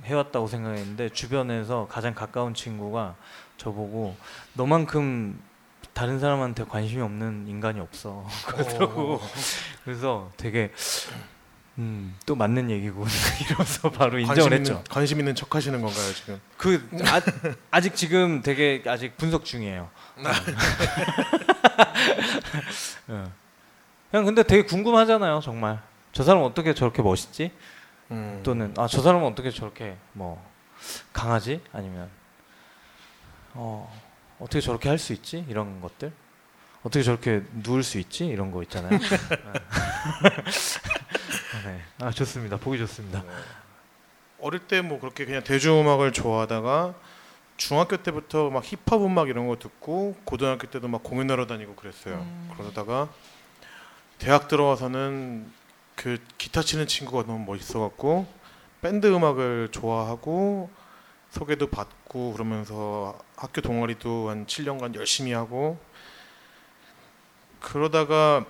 해왔다고 0.05 0.47
생각했는데 0.47 1.09
주변에서 1.09 1.87
가장 1.89 2.13
가까운 2.15 2.53
친구가 2.53 3.15
저보고 3.57 4.15
너만큼 4.53 5.39
다른 6.01 6.19
사람한테 6.19 6.63
관심이 6.63 6.99
없는 6.99 7.45
인간이 7.47 7.79
없어 7.79 8.25
그러더라고 8.47 9.21
그래서 9.83 10.31
되게 10.35 10.71
음, 11.77 12.17
또 12.25 12.33
맞는 12.33 12.71
얘기고 12.71 13.05
이러면서 13.45 13.91
바로 13.91 14.17
인정을 14.17 14.35
관심 14.35 14.53
했죠. 14.53 14.71
있는, 14.73 14.83
관심 14.89 15.19
있는 15.19 15.35
척 15.35 15.53
하시는 15.53 15.79
건가요 15.79 16.13
지금? 16.15 16.41
그 16.57 16.89
아, 17.05 17.21
아직 17.69 17.95
지금 17.95 18.41
되게 18.41 18.81
아직 18.87 19.15
분석 19.15 19.45
중이에요. 19.45 19.91
어. 23.07 23.31
그냥 24.09 24.25
근데 24.25 24.41
되게 24.41 24.63
궁금하잖아요, 24.63 25.39
정말. 25.41 25.83
저 26.13 26.23
사람 26.23 26.41
어떻게 26.41 26.73
저렇게 26.73 27.03
멋있지? 27.03 27.51
음. 28.09 28.41
또는 28.43 28.73
아 28.75 28.87
저 28.87 29.03
사람은 29.03 29.27
어떻게 29.27 29.51
저렇게 29.51 29.97
뭐 30.13 30.43
강하지? 31.13 31.61
아니면 31.71 32.09
어 33.53 34.00
어떻게 34.41 34.59
저렇게 34.59 34.89
할 34.89 34.97
수 34.97 35.13
있지? 35.13 35.45
이런 35.47 35.79
것들. 35.81 36.11
어떻게 36.83 37.03
저렇게 37.03 37.43
누울 37.53 37.83
수 37.83 37.99
있지? 37.99 38.25
이런 38.25 38.51
거 38.51 38.63
있잖아요. 38.63 38.97
네. 41.65 41.81
아 41.99 42.11
좋습니다. 42.11 42.57
보기 42.57 42.77
좋습니다. 42.79 43.23
어릴 44.39 44.59
때 44.61 44.81
뭐 44.81 44.99
그렇게 44.99 45.25
그냥 45.25 45.43
대중음악을 45.43 46.11
좋아하다가 46.13 46.95
중학교 47.57 47.97
때부터 47.97 48.49
막 48.49 48.63
힙합 48.65 49.01
음악 49.03 49.29
이런 49.29 49.47
거 49.47 49.57
듣고 49.59 50.15
고등학교 50.25 50.67
때도 50.67 50.87
막 50.87 51.03
공연하러 51.03 51.45
다니고 51.45 51.75
그랬어요. 51.75 52.15
음. 52.15 52.49
그러다가 52.57 53.09
대학 54.17 54.47
들어와서는 54.47 55.51
그 55.95 56.17
기타 56.39 56.61
치는 56.63 56.87
친구가 56.87 57.27
너무 57.27 57.45
멋있어 57.45 57.79
갖고 57.79 58.25
밴드 58.81 59.05
음악을 59.05 59.69
좋아하고 59.71 60.71
소개도 61.29 61.67
받고 61.69 62.00
그러면서 62.11 63.17
학교 63.37 63.61
동아리도 63.61 64.29
한 64.29 64.45
7년간 64.45 64.95
열심히 64.95 65.31
하고 65.31 65.79
그러다가 67.61 68.45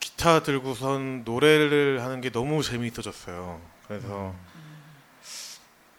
기타 0.00 0.42
들고선 0.42 1.24
노래를 1.24 2.02
하는 2.02 2.22
게 2.22 2.30
너무 2.30 2.62
재미있어졌어요. 2.62 3.60
그래서 3.86 4.34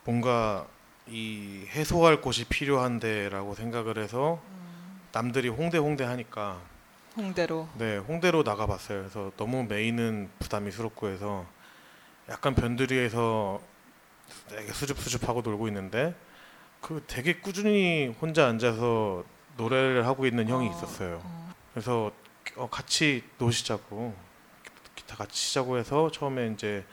뭔가 0.04 0.66
이 1.06 1.66
해소할 1.70 2.22
곳이 2.22 2.46
필요한데라고 2.46 3.54
생각을 3.54 4.00
해서 4.00 4.42
남들이 5.12 5.50
홍대 5.50 5.78
홍대 5.78 6.04
하니까 6.06 6.60
홍대로. 7.16 7.68
네 7.78 7.98
홍대로 7.98 8.42
나가봤어요. 8.44 9.00
그래서 9.00 9.32
너무 9.38 9.64
메인은 9.64 10.30
부담이 10.40 10.72
스럽고 10.72 11.10
해서 11.10 11.46
약간 12.30 12.56
변두리에서 12.56 13.62
수줍수줍하고 14.74 15.42
놀고 15.42 15.68
있는데 15.68 16.16
그 16.82 17.04
되게 17.08 17.34
꾸준히 17.40 18.14
혼자 18.22 18.48
앉아서 18.48 19.24
노래를 19.58 20.06
하고 20.08 20.26
있는 20.26 20.48
형이 20.48 20.68
어, 20.68 20.72
있었어요. 20.72 21.22
어. 21.24 21.54
그래서 21.74 22.12
어, 22.56 22.70
같이 22.70 23.24
노시자고 23.38 24.14
기타 24.96 25.16
같이 25.16 25.34
치자고 25.36 25.78
해서 25.78 26.10
처음에 26.12 26.48
이제 26.54 26.86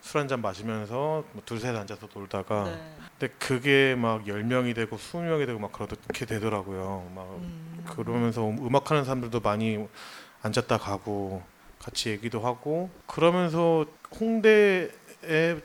술 0.00 0.18
한 0.20 0.26
잔 0.28 0.40
마시면서 0.42 1.24
뭐 1.32 1.42
둘셋 1.44 1.76
앉아서 1.76 2.08
놀다가 2.12 2.64
네. 2.64 2.94
근데 3.18 3.34
그게 3.38 3.94
막 3.96 4.24
10명이 4.24 4.74
되고 4.74 4.96
20명이 4.96 5.46
되고 5.46 5.60
막 5.60 5.70
그렇게 5.70 6.26
되더라고요. 6.26 7.08
막 7.14 7.22
음. 7.38 7.84
그러면서 7.88 8.42
음악하는 8.48 9.04
사람들도 9.04 9.38
많이 9.40 9.86
앉았다 10.42 10.78
가고 10.78 11.42
같이 11.78 12.10
얘기도 12.10 12.40
하고 12.40 12.90
그러면서 13.06 13.86
홍대에 14.18 14.88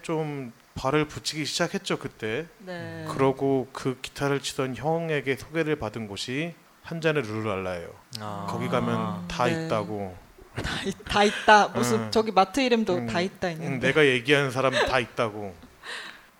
좀 0.04 0.54
발을 0.78 1.08
붙이기 1.08 1.44
시작했죠 1.46 1.98
그때. 1.98 2.46
네. 2.60 3.06
그러고 3.10 3.68
그 3.74 3.98
기타를 4.02 4.40
치던 4.42 4.76
형에게 4.76 5.36
소개를 5.36 5.78
받은 5.78 6.08
곳이 6.08 6.54
한 6.84 7.02
잔의 7.02 7.24
룰랄라예요. 7.24 7.90
아. 8.22 8.46
거기 8.50 8.70
가면 8.70 9.28
다 9.28 9.46
네. 9.46 9.66
있다고. 9.66 10.16
다, 10.64 10.84
있- 10.86 11.04
다 11.06 11.24
있다. 11.24 11.68
무슨 11.70 12.00
음. 12.00 12.12
저기 12.12 12.32
마트 12.32 12.60
이름도 12.62 12.96
음, 12.96 13.08
다 13.08 13.20
있다 13.22 13.48
응, 13.50 13.54
있는데. 13.54 13.88
내가 13.88 14.06
얘기하는 14.06 14.50
사람 14.52 14.72
다 14.74 15.00
있다고 15.00 15.54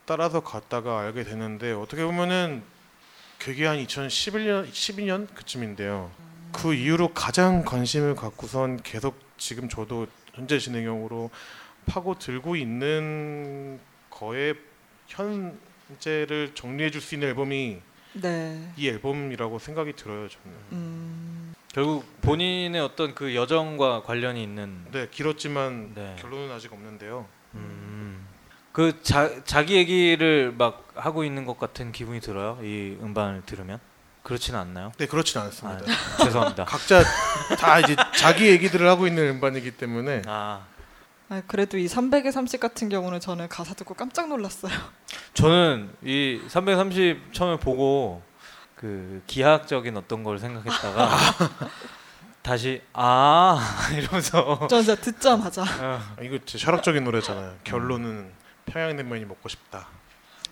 따라서 0.06 0.40
갔다가 0.40 1.02
알게 1.02 1.24
되는데 1.24 1.72
어떻게 1.74 2.04
보면은 2.06 2.64
그게 3.38 3.66
한 3.66 3.78
2011년 3.78 4.70
12년 4.72 5.28
그쯤인데요. 5.36 6.10
그 6.54 6.74
이후로 6.74 7.14
가장 7.14 7.64
관심을 7.64 8.16
갖고선 8.16 8.82
계속 8.82 9.20
지금 9.38 9.68
저도 9.70 10.08
현재 10.34 10.58
진행형으로 10.58 11.30
파고 11.86 12.18
들고 12.18 12.56
있는 12.56 13.80
거에 14.18 14.54
현재를 15.08 16.52
정리해 16.56 16.90
줄 16.92 17.02
수 17.02 17.16
있는 17.16 17.30
앨범이 17.30 17.82
네. 18.14 18.72
이 18.76 18.88
앨범이라고 18.90 19.60
생각이 19.60 19.94
들어요 19.94 20.28
저는. 20.28 20.58
음. 20.72 21.54
결국 21.72 22.06
본인의 22.22 22.82
어떤 22.82 23.14
그 23.14 23.36
여정과 23.36 24.02
관련이 24.04 24.42
있는 24.42 24.86
네 24.92 25.08
길었지만 25.12 25.92
네. 25.94 26.16
결론은 26.20 26.52
아직 26.52 26.74
없는데요. 26.74 27.28
음. 27.54 28.26
그 28.72 29.02
자, 29.04 29.44
자기 29.44 29.76
얘기를 29.76 30.52
막 30.58 30.90
하고 30.96 31.24
있는 31.24 31.46
것 31.46 31.60
같은 31.60 31.92
기분이 31.92 32.20
들어요. 32.20 32.60
이 32.64 32.98
음반을 33.02 33.44
들으면 33.46 33.80
그렇지는 34.24 34.60
않나요? 34.60 34.92
네 34.98 35.06
그렇진 35.06 35.40
아, 35.40 35.46
않습니다. 35.46 35.86
죄송합니다. 36.24 36.66
각자 36.70 37.04
다 37.60 37.80
이제 37.80 37.96
자기 38.18 38.48
얘기들을 38.48 38.88
하고 38.88 39.06
있는 39.08 39.30
음반이기 39.36 39.72
때문에 39.78 40.24
아, 40.26 40.66
아, 41.30 41.42
그래도 41.46 41.78
이 41.78 41.88
300의 41.88 42.32
30 42.32 42.60
같은 42.60 42.88
경우는 42.90 43.20
저는 43.20 43.50
가사 43.50 43.74
듣고 43.74 43.94
깜짝 43.94 44.30
놀랐어요. 44.30 44.72
저는 45.34 45.90
이 46.04 46.42
330 46.48 47.34
처음에 47.34 47.58
보고 47.60 48.22
그 48.76 49.22
기하학적인 49.28 49.98
어떤 49.98 50.24
걸 50.24 50.40
생각했다가 50.40 51.10
다시 52.42 52.82
아 52.94 53.60
이러면서 53.98 54.68
저 54.70 54.82
진짜 54.82 54.96
듣자마자 54.96 55.64
어, 55.64 56.00
아, 56.00 56.16
이거 56.22 56.38
진짜 56.46 56.64
철학적인 56.66 57.04
노래잖아요. 57.04 57.58
결론은 57.66 58.32
평양냉면이 58.66 59.26
먹고 59.26 59.50
싶다. 59.50 59.88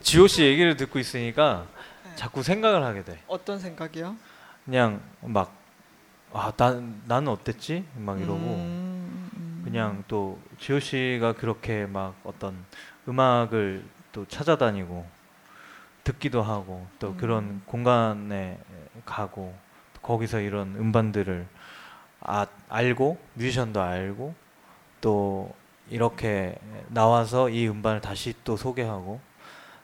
지호 0.01 0.27
씨 0.27 0.43
얘기를 0.43 0.75
듣고 0.75 0.99
있으니까 0.99 1.67
네. 2.03 2.15
자꾸 2.15 2.43
생각을 2.43 2.83
하게 2.83 3.03
돼. 3.05 3.23
어떤 3.27 3.59
생각이요? 3.59 4.17
그냥 4.65 5.01
막 5.21 5.55
아, 6.33 6.51
난 6.57 7.01
나는 7.05 7.29
어땠지? 7.29 7.85
막 7.95 8.19
이러고 8.19 8.33
음, 8.33 8.43
음. 8.43 8.94
그냥 9.75 10.05
또 10.07 10.39
지호 10.57 10.79
씨가 10.79 11.33
그렇게 11.33 11.85
막 11.85 12.15
어떤 12.23 12.63
음악을 13.09 13.83
또 14.13 14.25
찾아다니고 14.25 15.05
듣기도 16.05 16.41
하고 16.41 16.87
또 16.97 17.09
음. 17.09 17.17
그런 17.17 17.61
공간에 17.65 18.57
가고 19.03 19.53
거기서 20.01 20.39
이런 20.39 20.77
음반들을 20.77 21.45
아, 22.21 22.47
알고 22.69 23.19
뮤지션도 23.33 23.81
알고 23.81 24.33
또 25.01 25.53
이렇게 25.89 26.57
나와서 26.87 27.49
이 27.49 27.67
음반을 27.67 27.99
다시 27.99 28.33
또 28.45 28.55
소개하고 28.55 29.19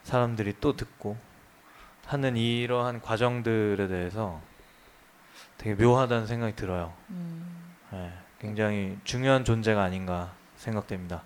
사람들이 0.04 0.54
또 0.62 0.74
듣고 0.74 1.18
하는 2.06 2.38
이러한 2.38 3.02
과정들에 3.02 3.88
대해서 3.88 4.40
되게 5.58 5.74
묘하다는 5.74 6.26
생각이 6.26 6.56
들어요. 6.56 6.94
음, 7.10 7.74
네, 7.92 8.21
굉장히 8.42 8.98
중요한 9.04 9.44
존재가 9.44 9.80
아닌가 9.80 10.34
생각됩니다. 10.56 11.22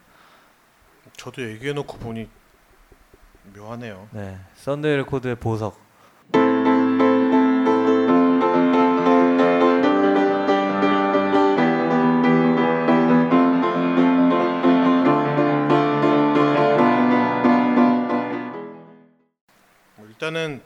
저도 1.16 1.42
얘기해 1.50 1.72
놓고 1.72 1.96
보니 1.96 2.28
묘하네요. 3.54 4.06
네, 4.12 4.38
썬데이 4.56 4.96
레코드의 4.96 5.36
보석. 5.36 5.80
뭐 19.94 20.06
일단은 20.06 20.60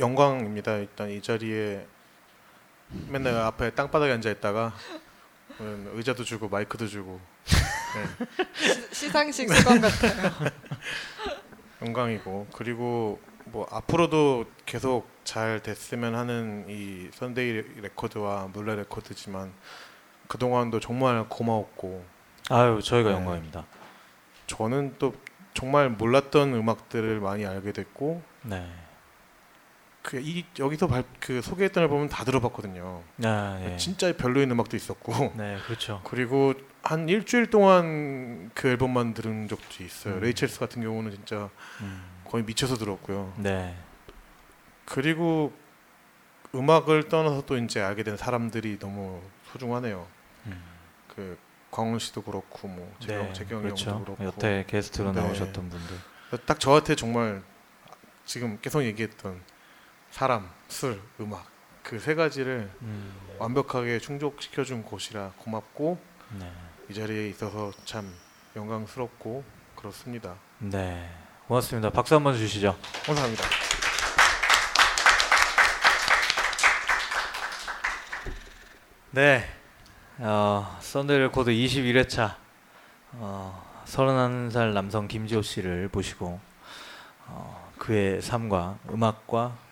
영광입니다. 0.00 0.78
일단 0.78 1.10
이 1.10 1.22
자리에 1.22 1.86
맨날 3.08 3.36
앞에 3.36 3.70
땅바닥에 3.70 4.10
앉아 4.14 4.28
있다가 4.32 4.72
음, 4.90 5.11
의자도 5.58 6.24
주고 6.24 6.48
마이크도 6.48 6.86
주고 6.86 7.20
시상식 8.92 9.52
수건 9.52 9.80
같아요. 9.80 10.30
영광이고 11.82 12.48
그리고 12.52 13.20
뭐 13.46 13.66
앞으로도 13.70 14.46
계속 14.64 15.08
잘 15.24 15.60
됐으면 15.60 16.14
하는 16.14 16.64
이 16.68 17.10
선데이 17.12 17.80
레코드와 17.82 18.48
물레 18.52 18.76
레코드지만 18.76 19.52
그 20.28 20.38
동안도 20.38 20.80
정말 20.80 21.28
고마웠고 21.28 22.04
아유, 22.50 22.80
저희가 22.82 23.10
네. 23.10 23.16
영광입니다. 23.16 23.66
저는 24.46 24.96
또 24.98 25.14
정말 25.54 25.90
몰랐던 25.90 26.54
음악들을 26.54 27.20
많이 27.20 27.44
알게 27.46 27.72
됐고 27.72 28.22
네. 28.42 28.66
그 30.02 30.20
이 30.20 30.44
여기서 30.58 30.88
발, 30.88 31.04
그 31.20 31.40
소개했던 31.40 31.84
앨범은 31.84 32.08
다 32.08 32.24
들어봤거든요. 32.24 33.02
아, 33.24 33.60
예. 33.64 33.76
진짜 33.76 34.14
별로인 34.16 34.50
음악도 34.50 34.76
있었고 34.76 35.32
네, 35.38 35.58
그렇죠. 35.64 36.00
그리고 36.04 36.54
한 36.82 37.08
일주일 37.08 37.50
동안 37.50 38.50
그 38.54 38.68
앨범만 38.68 39.14
들은 39.14 39.46
적도 39.48 39.84
있어요. 39.84 40.14
음. 40.14 40.20
레이첼스 40.20 40.58
같은 40.58 40.82
경우는 40.82 41.12
진짜 41.12 41.48
음, 41.80 42.02
거의 42.24 42.42
미쳐서 42.44 42.76
들었고요. 42.76 43.32
네. 43.36 43.76
그리고 44.84 45.52
음악을 46.54 47.08
떠나서 47.08 47.46
또 47.46 47.56
이제 47.56 47.80
알게 47.80 48.02
된 48.02 48.16
사람들이 48.16 48.78
너무 48.80 49.22
소중하네요. 49.52 50.06
음. 50.46 50.62
그 51.14 51.38
광훈 51.70 51.98
씨도 52.00 52.22
그렇고 52.22 52.68
뭐 52.68 52.94
재경, 52.98 53.32
재경이 53.32 53.62
그렇죠. 53.62 53.90
형도 53.92 54.16
그렇고 54.16 54.24
여태 54.24 54.64
게스트로 54.66 55.12
네. 55.12 55.20
나오셨던 55.22 55.70
분들. 55.70 55.96
딱 56.44 56.58
저한테 56.58 56.96
정말 56.96 57.42
지금 58.24 58.58
계속 58.60 58.82
얘기했던 58.82 59.40
사람, 60.12 60.48
술, 60.68 61.00
음악 61.20 61.46
그 61.82 61.98
세 61.98 62.14
가지를 62.14 62.70
음, 62.82 63.12
완벽하게 63.38 63.98
충족시켜준 63.98 64.84
곳이라 64.84 65.32
고맙고 65.38 65.98
네. 66.38 66.52
이 66.88 66.94
자리에 66.94 67.28
있어서 67.30 67.72
참 67.84 68.12
영광스럽고 68.54 69.42
그렇습니다. 69.74 70.34
네. 70.58 71.10
고맙습니다. 71.48 71.90
박수 71.90 72.14
한번 72.14 72.36
주시죠. 72.36 72.76
감사합니다. 73.06 73.44
네. 79.10 79.44
어, 80.18 80.78
썬데이 80.80 81.18
레코드 81.18 81.50
21회차 81.50 82.36
어, 83.14 83.82
31살 83.86 84.72
남성 84.72 85.08
김지호 85.08 85.42
씨를 85.42 85.90
모시고 85.92 86.38
어, 87.26 87.72
그의 87.78 88.22
삶과 88.22 88.78
음악과 88.90 89.38
어, 89.40 89.71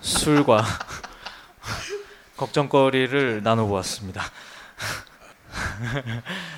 술과 0.00 0.64
걱정거리를 2.36 3.42
나눠보았습니다. 3.42 4.22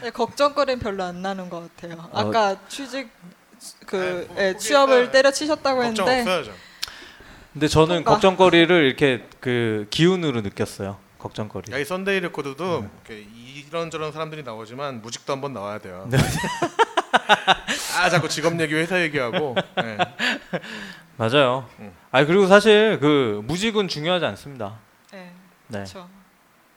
네, 0.03 0.11
걱정거리는 0.11 0.79
별로 0.81 1.05
안 1.05 1.23
나는 1.23 1.49
것 1.51 1.75
같아요. 1.77 2.09
어, 2.13 2.21
아까 2.29 2.57
취직 2.69 3.11
그 3.87 3.97
뭐, 3.97 4.05
예, 4.39 4.53
거기에다 4.53 4.59
취업을 4.59 5.11
때려치셨다고 5.11 5.81
걱정 5.83 6.09
했는데 6.09 6.21
없어야죠. 6.21 6.53
근데 7.53 7.69
저는 7.69 7.97
통과. 7.97 8.13
걱정거리를 8.13 8.85
이렇게 8.85 9.27
그 9.41 9.87
기운으로 9.91 10.41
느꼈어요. 10.43 10.99
걱정거리. 11.19 11.73
야, 11.73 11.79
이 11.79 11.85
썬데이 11.85 12.21
레코드도 12.21 12.81
네. 12.83 12.89
이렇게 13.07 13.27
이런저런 13.69 14.13
사람들이 14.13 14.43
나오지만 14.43 15.03
무직도 15.03 15.33
한번 15.33 15.53
나와야 15.53 15.79
돼요. 15.79 16.09
네. 17.67 17.99
아 17.99 18.09
자꾸 18.11 18.29
직업 18.29 18.59
얘기, 18.61 18.75
회사 18.75 19.01
얘기하고. 19.03 19.55
네. 19.77 19.99
맞아요. 21.17 21.69
음. 21.81 21.93
아 22.11 22.25
그리고 22.25 22.47
사실 22.47 22.99
그 23.01 23.43
무직은 23.45 23.89
중요하지 23.89 24.25
않습니다. 24.27 24.79
네, 25.13 25.33
네. 25.69 25.79
그렇죠. 25.79 26.09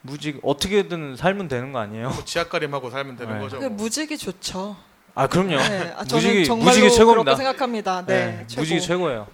무직 0.01 0.39
어떻게든 0.43 1.17
살면 1.17 1.47
되는 1.49 1.71
거 1.73 1.79
아니에요? 1.79 2.09
뭐 2.09 2.23
지 2.23 2.34
앞가림하고 2.34 2.89
살면 2.89 3.17
되는 3.17 3.33
네. 3.35 3.39
거죠. 3.41 3.59
그 3.59 3.65
뭐. 3.65 3.75
무직이 3.75 4.17
좋죠. 4.17 4.77
아 5.15 5.27
그럼요. 5.27 5.57
네, 5.57 5.93
아, 5.97 6.03
저는 6.05 6.23
무직이 6.23 6.45
정말로 6.45 6.69
무직이 6.69 6.89
최고입니다. 6.91 7.23
그렇게 7.23 7.35
생각합니다. 7.43 8.05
네, 8.05 8.45
최고. 8.47 8.61
무직이 8.61 8.81
최고예요. 8.81 9.27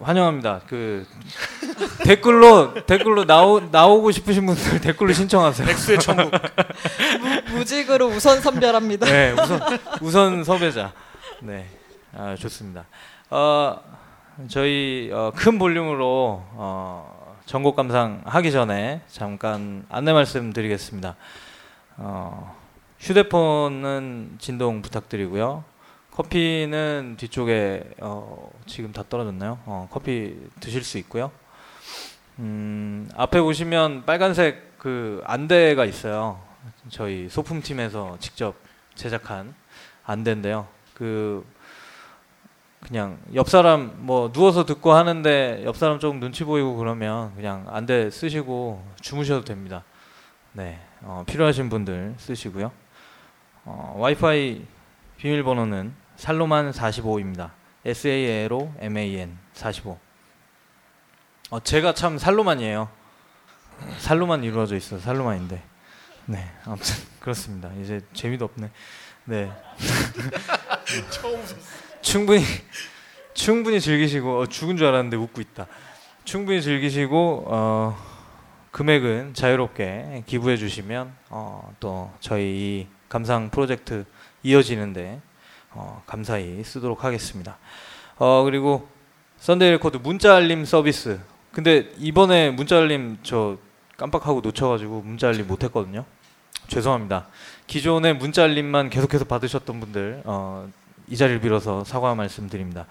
환영합니다. 0.00 0.62
그 0.68 1.06
댓글로 2.04 2.84
댓글로 2.86 3.24
나오 3.24 3.60
나오고 3.60 4.10
싶으신 4.10 4.46
분들 4.46 4.80
댓글로 4.80 5.12
신청하세요. 5.12 5.66
백수의 5.66 5.98
천국. 6.00 6.32
무직으로 7.52 8.08
우선 8.08 8.40
선별합니다. 8.40 9.06
네, 9.06 9.32
우선 9.32 9.78
우선 10.00 10.44
섭외자. 10.44 10.92
네, 11.40 11.68
아, 12.16 12.34
좋습니다. 12.38 12.84
어, 13.30 13.80
저희 14.48 15.10
어, 15.12 15.32
큰 15.34 15.58
볼륨으로 15.58 16.42
어, 16.52 17.36
전곡 17.46 17.76
감상 17.76 18.22
하기 18.24 18.50
전에 18.50 19.02
잠깐 19.08 19.84
안내 19.88 20.12
말씀드리겠습니다. 20.12 21.16
어, 21.98 22.56
휴대폰은 22.98 24.36
진동 24.38 24.82
부탁드리고요. 24.82 25.64
커피는 26.12 27.16
뒤쪽에 27.18 27.84
어, 28.00 28.50
지금 28.66 28.92
다 28.92 29.02
떨어졌나요? 29.08 29.58
어, 29.64 29.88
커피 29.90 30.36
드실 30.60 30.84
수 30.84 30.98
있고요. 30.98 31.32
음, 32.38 33.08
앞에 33.16 33.40
보시면 33.40 34.04
빨간색 34.04 34.78
그 34.78 35.22
안대가 35.24 35.86
있어요. 35.86 36.40
저희 36.90 37.28
소품팀에서 37.30 38.18
직접 38.20 38.54
제작한 38.94 39.54
안대인데요. 40.04 40.68
그 40.92 41.46
그냥 42.80 43.18
옆 43.34 43.48
사람 43.48 43.92
뭐 43.98 44.32
누워서 44.32 44.66
듣고 44.66 44.92
하는데 44.92 45.62
옆 45.64 45.76
사람 45.76 45.98
조금 45.98 46.20
눈치 46.20 46.44
보이고 46.44 46.76
그러면 46.76 47.34
그냥 47.36 47.64
안대 47.70 48.10
쓰시고 48.10 48.84
주무셔도 49.00 49.44
됩니다. 49.44 49.82
네, 50.52 50.78
어, 51.00 51.24
필요하신 51.26 51.70
분들 51.70 52.16
쓰시고요. 52.18 52.70
어, 53.64 53.94
와이파이 53.96 54.62
비밀번호는 55.16 56.01
살로만 56.22 56.70
45입니다. 56.70 57.50
S 57.84 58.06
A 58.06 58.44
L 58.44 58.52
O 58.52 58.72
M 58.78 58.96
A 58.96 59.16
N 59.16 59.36
45. 59.54 59.98
어, 61.50 61.58
제가 61.58 61.94
참 61.94 62.16
살로만이에요. 62.16 62.88
살로만 63.98 64.44
이루어져 64.44 64.76
있어. 64.76 65.00
살로만인데. 65.00 65.60
네, 66.26 66.48
아무튼 66.64 66.94
그렇습니다. 67.18 67.72
이제 67.80 68.00
재미도 68.12 68.44
없네. 68.44 68.70
네. 69.24 69.50
처음. 71.10 71.44
충분히 72.02 72.44
충분히 73.34 73.80
즐기시고 73.80 74.42
어, 74.42 74.46
죽은 74.46 74.76
줄 74.76 74.86
알았는데 74.86 75.16
웃고 75.16 75.40
있다. 75.40 75.66
충분히 76.22 76.62
즐기시고 76.62 77.46
어, 77.48 77.98
금액은 78.70 79.34
자유롭게 79.34 80.22
기부해 80.26 80.56
주시면 80.56 81.16
어, 81.30 81.74
또 81.80 82.12
저희 82.20 82.44
이 82.44 82.88
감상 83.08 83.50
프로젝트 83.50 84.04
이어지는데 84.44 85.20
어, 85.74 86.02
감사히 86.06 86.62
쓰도록 86.64 87.04
하겠습니다. 87.04 87.58
어, 88.18 88.42
그리고 88.44 88.88
썬데이 89.38 89.70
레코드 89.72 89.96
문자 89.96 90.36
알림 90.36 90.64
서비스. 90.64 91.20
근데 91.52 91.90
이번에 91.98 92.50
문자 92.50 92.78
알림 92.78 93.18
저 93.22 93.58
깜빡하고 93.96 94.40
놓쳐가지고 94.40 95.02
문자 95.02 95.28
알림 95.28 95.46
못했거든요. 95.46 96.04
죄송합니다. 96.68 97.26
기존에 97.66 98.12
문자 98.12 98.44
알림만 98.44 98.90
계속해서 98.90 99.24
받으셨던 99.24 99.80
분들 99.80 100.22
어, 100.24 100.68
이 101.08 101.16
자리를 101.16 101.40
빌어서 101.40 101.84
사과 101.84 102.14
말씀드립니다. 102.14 102.86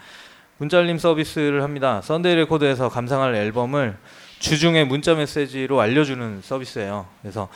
문자 0.57 0.77
알림 0.77 0.97
서비스를 0.97 1.63
합니다. 1.63 2.01
썬데이 2.01 2.35
레코드에서 2.35 2.89
감상할 2.89 3.33
앨범을 3.33 3.97
주중에 4.39 4.83
문자 4.83 5.15
메시지로 5.15 5.79
알려주는 5.79 6.41
서비스예요. 6.43 7.07
그래서 7.21 7.47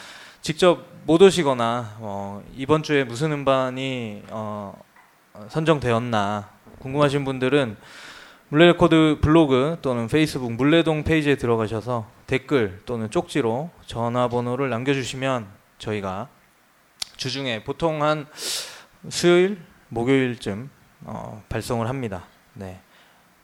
직접 0.42 0.86
못 1.06 1.22
오시거나 1.22 1.98
어, 2.00 2.44
이번 2.56 2.84
주에 2.84 3.04
무슨 3.04 3.32
음반이 3.32 4.24
어, 4.30 4.74
어, 4.76 4.85
선정되었나 5.50 6.50
궁금하신 6.80 7.26
분들은 7.26 7.78
물레레코드 8.50 9.20
블로그 9.22 9.78
또는 9.82 10.08
페이스북 10.08 10.52
물레동 10.52 11.04
페이지에 11.04 11.36
들어가셔서 11.36 12.08
댓글 12.28 12.82
또는 12.86 13.10
쪽지로 13.10 13.70
전화번호를 13.86 14.70
남겨주시면 14.70 15.48
저희가 15.80 16.28
주중에 17.18 17.64
보통 17.64 18.04
한 18.04 18.28
수요일 19.10 19.60
목요일쯤 19.90 20.70
어, 21.06 21.44
발송을 21.50 21.90
합니다. 21.90 22.26
네. 22.54 22.80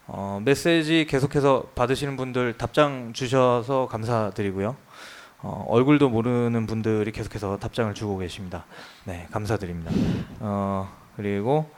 어, 0.07 0.41
메시지 0.43 1.05
계속해서 1.07 1.71
받으시는 1.75 2.17
분들 2.17 2.57
답장 2.57 3.13
주셔서 3.13 3.87
감사드리고요. 3.87 4.75
어, 5.43 5.65
얼굴도 5.67 6.09
모르는 6.09 6.67
분들이 6.67 7.11
계속해서 7.11 7.57
답장을 7.57 7.93
주고 7.93 8.17
계십니다. 8.17 8.65
네, 9.05 9.27
감사드립니다. 9.31 9.91
어, 10.39 11.00
그리고 11.21 11.69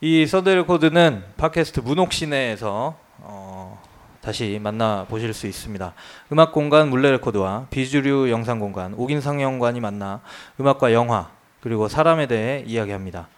이 0.00 0.26
썬데이 0.26 0.54
레코드는 0.54 1.22
팟캐스트 1.36 1.80
문옥씨네에서 1.80 2.96
어, 3.18 3.82
다시 4.22 4.58
만나 4.62 5.04
보실 5.08 5.34
수 5.34 5.46
있습니다. 5.46 5.92
음악 6.32 6.52
공간 6.52 6.88
물레 6.88 7.10
레코드와 7.10 7.66
비주류 7.68 8.30
영상 8.30 8.58
공간 8.58 8.94
옥인 8.94 9.20
상영관이 9.20 9.80
만나 9.80 10.22
음악과 10.58 10.94
영화 10.94 11.30
그리고 11.60 11.86
사람에 11.88 12.26
대해 12.28 12.64
이야기합니다. 12.66 13.28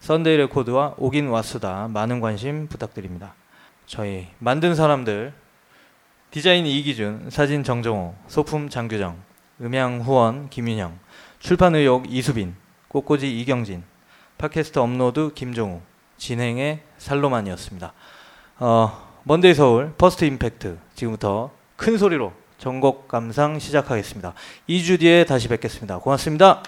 썬데이 0.00 0.36
레코드와 0.38 0.94
옥인 0.98 1.28
와수다 1.28 1.88
많은 1.88 2.20
관심 2.20 2.66
부탁드립니다. 2.66 3.34
저희 3.86 4.26
만든 4.40 4.74
사람들 4.74 5.32
디자인 6.32 6.66
이기준, 6.66 7.30
사진 7.30 7.62
정정호, 7.62 8.16
소품 8.26 8.68
장규정, 8.70 9.16
음향 9.60 10.00
후원 10.00 10.50
김윤형, 10.50 10.98
출판 11.38 11.76
의혹 11.76 12.12
이수빈, 12.12 12.56
꽃꽂이 12.88 13.40
이경진, 13.40 13.84
팟캐스트 14.38 14.78
업로드 14.78 15.32
김종우, 15.34 15.80
진행의 16.18 16.80
살로만이었습니다. 16.98 17.92
어, 18.58 19.06
먼데이 19.24 19.54
서울 19.54 19.92
First 19.96 20.24
Impact 20.24 20.78
지금부터 20.94 21.50
큰 21.76 21.98
소리로 21.98 22.32
전곡 22.58 23.08
감상 23.08 23.58
시작하겠습니다. 23.58 24.34
2주 24.68 25.00
뒤에 25.00 25.24
다시 25.24 25.48
뵙겠습니다. 25.48 25.98
고맙습니다. 25.98 26.62